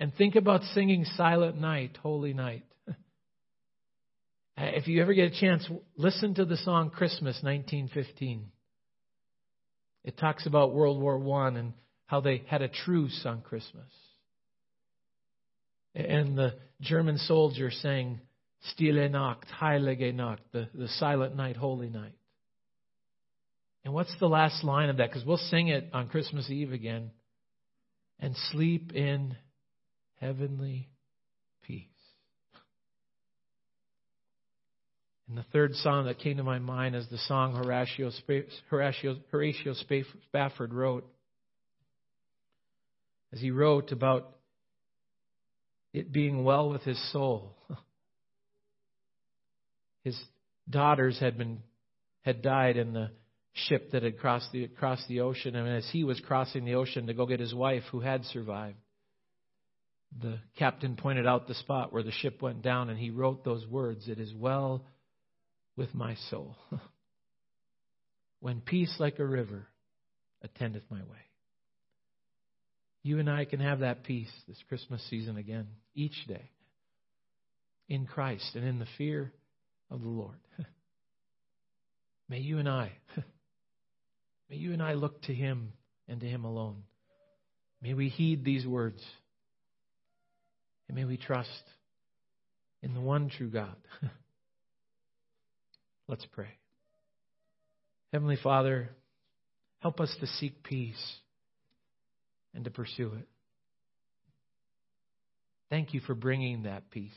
And 0.00 0.12
think 0.14 0.34
about 0.34 0.62
singing 0.74 1.04
Silent 1.16 1.60
Night, 1.60 1.96
Holy 2.02 2.32
Night. 2.34 2.64
if 4.56 4.88
you 4.88 5.00
ever 5.00 5.14
get 5.14 5.32
a 5.32 5.40
chance, 5.40 5.68
listen 5.96 6.34
to 6.34 6.44
the 6.44 6.56
song 6.56 6.90
Christmas 6.90 7.38
1915. 7.42 8.46
It 10.04 10.18
talks 10.18 10.46
about 10.46 10.74
World 10.74 11.00
War 11.00 11.16
I 11.44 11.48
and 11.48 11.72
how 12.06 12.20
they 12.20 12.42
had 12.46 12.62
a 12.62 12.68
truce 12.68 13.22
on 13.24 13.42
Christmas. 13.42 13.86
And 15.94 16.36
the 16.36 16.54
German 16.80 17.18
soldier 17.18 17.70
sang 17.70 18.20
Stille 18.70 19.08
Nacht, 19.08 19.46
Heilige 19.60 20.14
Nacht, 20.14 20.40
the, 20.52 20.68
the 20.74 20.88
silent 20.88 21.36
night, 21.36 21.56
holy 21.56 21.88
night. 21.88 22.14
And 23.84 23.92
what's 23.92 24.14
the 24.20 24.28
last 24.28 24.62
line 24.62 24.88
of 24.88 24.98
that? 24.98 25.10
Because 25.10 25.24
we'll 25.26 25.36
sing 25.36 25.68
it 25.68 25.90
on 25.92 26.08
Christmas 26.08 26.48
Eve 26.50 26.72
again. 26.72 27.10
And 28.20 28.36
sleep 28.52 28.92
in 28.92 29.36
heavenly 30.20 30.88
peace. 31.62 31.88
And 35.32 35.38
the 35.38 35.50
third 35.50 35.74
song 35.76 36.04
that 36.04 36.18
came 36.18 36.36
to 36.36 36.42
my 36.42 36.58
mind 36.58 36.94
is 36.94 37.08
the 37.08 37.16
song 37.16 37.56
Horatio, 37.56 38.10
Horatio, 38.68 39.16
Horatio 39.30 39.72
Spafford 40.28 40.74
wrote. 40.74 41.06
As 43.32 43.40
he 43.40 43.50
wrote 43.50 43.92
about 43.92 44.28
it 45.94 46.12
being 46.12 46.44
well 46.44 46.68
with 46.68 46.82
his 46.82 47.00
soul. 47.12 47.56
His 50.04 50.22
daughters 50.68 51.18
had 51.18 51.38
been 51.38 51.62
had 52.20 52.42
died 52.42 52.76
in 52.76 52.92
the 52.92 53.10
ship 53.54 53.92
that 53.92 54.02
had 54.02 54.18
crossed 54.18 54.52
the 54.52 54.68
crossed 54.68 55.08
the 55.08 55.20
ocean, 55.20 55.56
and 55.56 55.66
as 55.66 55.88
he 55.92 56.04
was 56.04 56.20
crossing 56.20 56.66
the 56.66 56.74
ocean 56.74 57.06
to 57.06 57.14
go 57.14 57.24
get 57.24 57.40
his 57.40 57.54
wife, 57.54 57.84
who 57.90 58.00
had 58.00 58.26
survived, 58.26 58.76
the 60.20 60.40
captain 60.58 60.94
pointed 60.94 61.26
out 61.26 61.48
the 61.48 61.54
spot 61.54 61.90
where 61.90 62.02
the 62.02 62.12
ship 62.12 62.42
went 62.42 62.60
down, 62.60 62.90
and 62.90 62.98
he 62.98 63.08
wrote 63.08 63.44
those 63.44 63.66
words: 63.66 64.08
"It 64.08 64.20
is 64.20 64.34
well 64.34 64.84
with 65.76 65.94
my 65.94 66.16
soul, 66.30 66.56
when 68.40 68.60
peace 68.60 68.94
like 68.98 69.18
a 69.18 69.26
river 69.26 69.66
attendeth 70.42 70.84
my 70.90 71.00
way." 71.00 71.22
You 73.02 73.18
and 73.18 73.28
I 73.28 73.44
can 73.44 73.58
have 73.58 73.80
that 73.80 74.04
peace 74.04 74.30
this 74.46 74.62
Christmas 74.68 75.04
season 75.10 75.36
again, 75.36 75.66
each 75.94 76.24
day, 76.28 76.50
in 77.88 78.06
Christ 78.06 78.54
and 78.54 78.64
in 78.64 78.78
the 78.78 78.86
fear 78.96 79.32
of 79.90 80.00
the 80.02 80.08
Lord. 80.08 80.38
May 82.28 82.38
you 82.38 82.58
and 82.58 82.68
I, 82.68 82.92
may 84.48 84.56
you 84.56 84.72
and 84.72 84.82
I 84.82 84.94
look 84.94 85.20
to 85.22 85.34
Him 85.34 85.72
and 86.08 86.20
to 86.20 86.26
Him 86.26 86.44
alone. 86.44 86.84
May 87.82 87.92
we 87.92 88.08
heed 88.08 88.42
these 88.44 88.66
words. 88.66 89.02
And 90.88 90.96
may 90.96 91.04
we 91.04 91.18
trust 91.18 91.50
in 92.82 92.94
the 92.94 93.00
one 93.00 93.28
true 93.28 93.50
God. 93.50 93.76
Let's 96.08 96.26
pray. 96.32 96.48
Heavenly 98.12 98.36
Father, 98.42 98.90
help 99.78 100.00
us 100.00 100.14
to 100.20 100.26
seek 100.26 100.62
peace 100.62 101.16
and 102.54 102.64
to 102.64 102.70
pursue 102.70 103.12
it. 103.14 103.28
Thank 105.70 105.94
you 105.94 106.00
for 106.00 106.14
bringing 106.14 106.64
that 106.64 106.90
peace. 106.90 107.10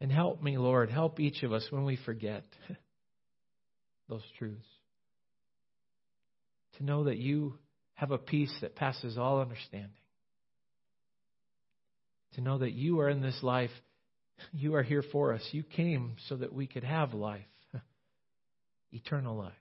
And 0.00 0.10
help 0.10 0.42
me, 0.42 0.58
Lord, 0.58 0.90
help 0.90 1.18
each 1.18 1.42
of 1.42 1.52
us 1.52 1.66
when 1.70 1.84
we 1.84 1.96
forget 1.96 2.44
those 4.08 4.22
truths. 4.38 4.58
To 6.78 6.84
know 6.84 7.04
that 7.04 7.18
you 7.18 7.58
have 7.94 8.10
a 8.10 8.18
peace 8.18 8.52
that 8.60 8.76
passes 8.76 9.18
all 9.18 9.40
understanding. 9.40 9.90
To 12.34 12.40
know 12.40 12.58
that 12.58 12.72
you 12.72 13.00
are 13.00 13.08
in 13.08 13.20
this 13.20 13.38
life, 13.42 13.70
you 14.52 14.74
are 14.74 14.82
here 14.82 15.02
for 15.12 15.32
us. 15.32 15.46
You 15.52 15.62
came 15.62 16.16
so 16.28 16.36
that 16.36 16.52
we 16.52 16.66
could 16.66 16.84
have 16.84 17.14
life, 17.14 17.40
eternal 18.92 19.36
life. 19.36 19.52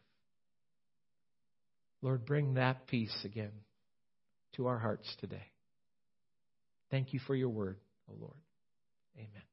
Lord, 2.01 2.25
bring 2.25 2.55
that 2.55 2.87
peace 2.87 3.15
again 3.23 3.51
to 4.55 4.67
our 4.67 4.79
hearts 4.79 5.15
today. 5.19 5.45
Thank 6.89 7.13
you 7.13 7.19
for 7.25 7.35
your 7.35 7.49
word, 7.49 7.77
O 8.09 8.13
oh 8.13 8.21
Lord. 8.21 8.37
Amen. 9.17 9.50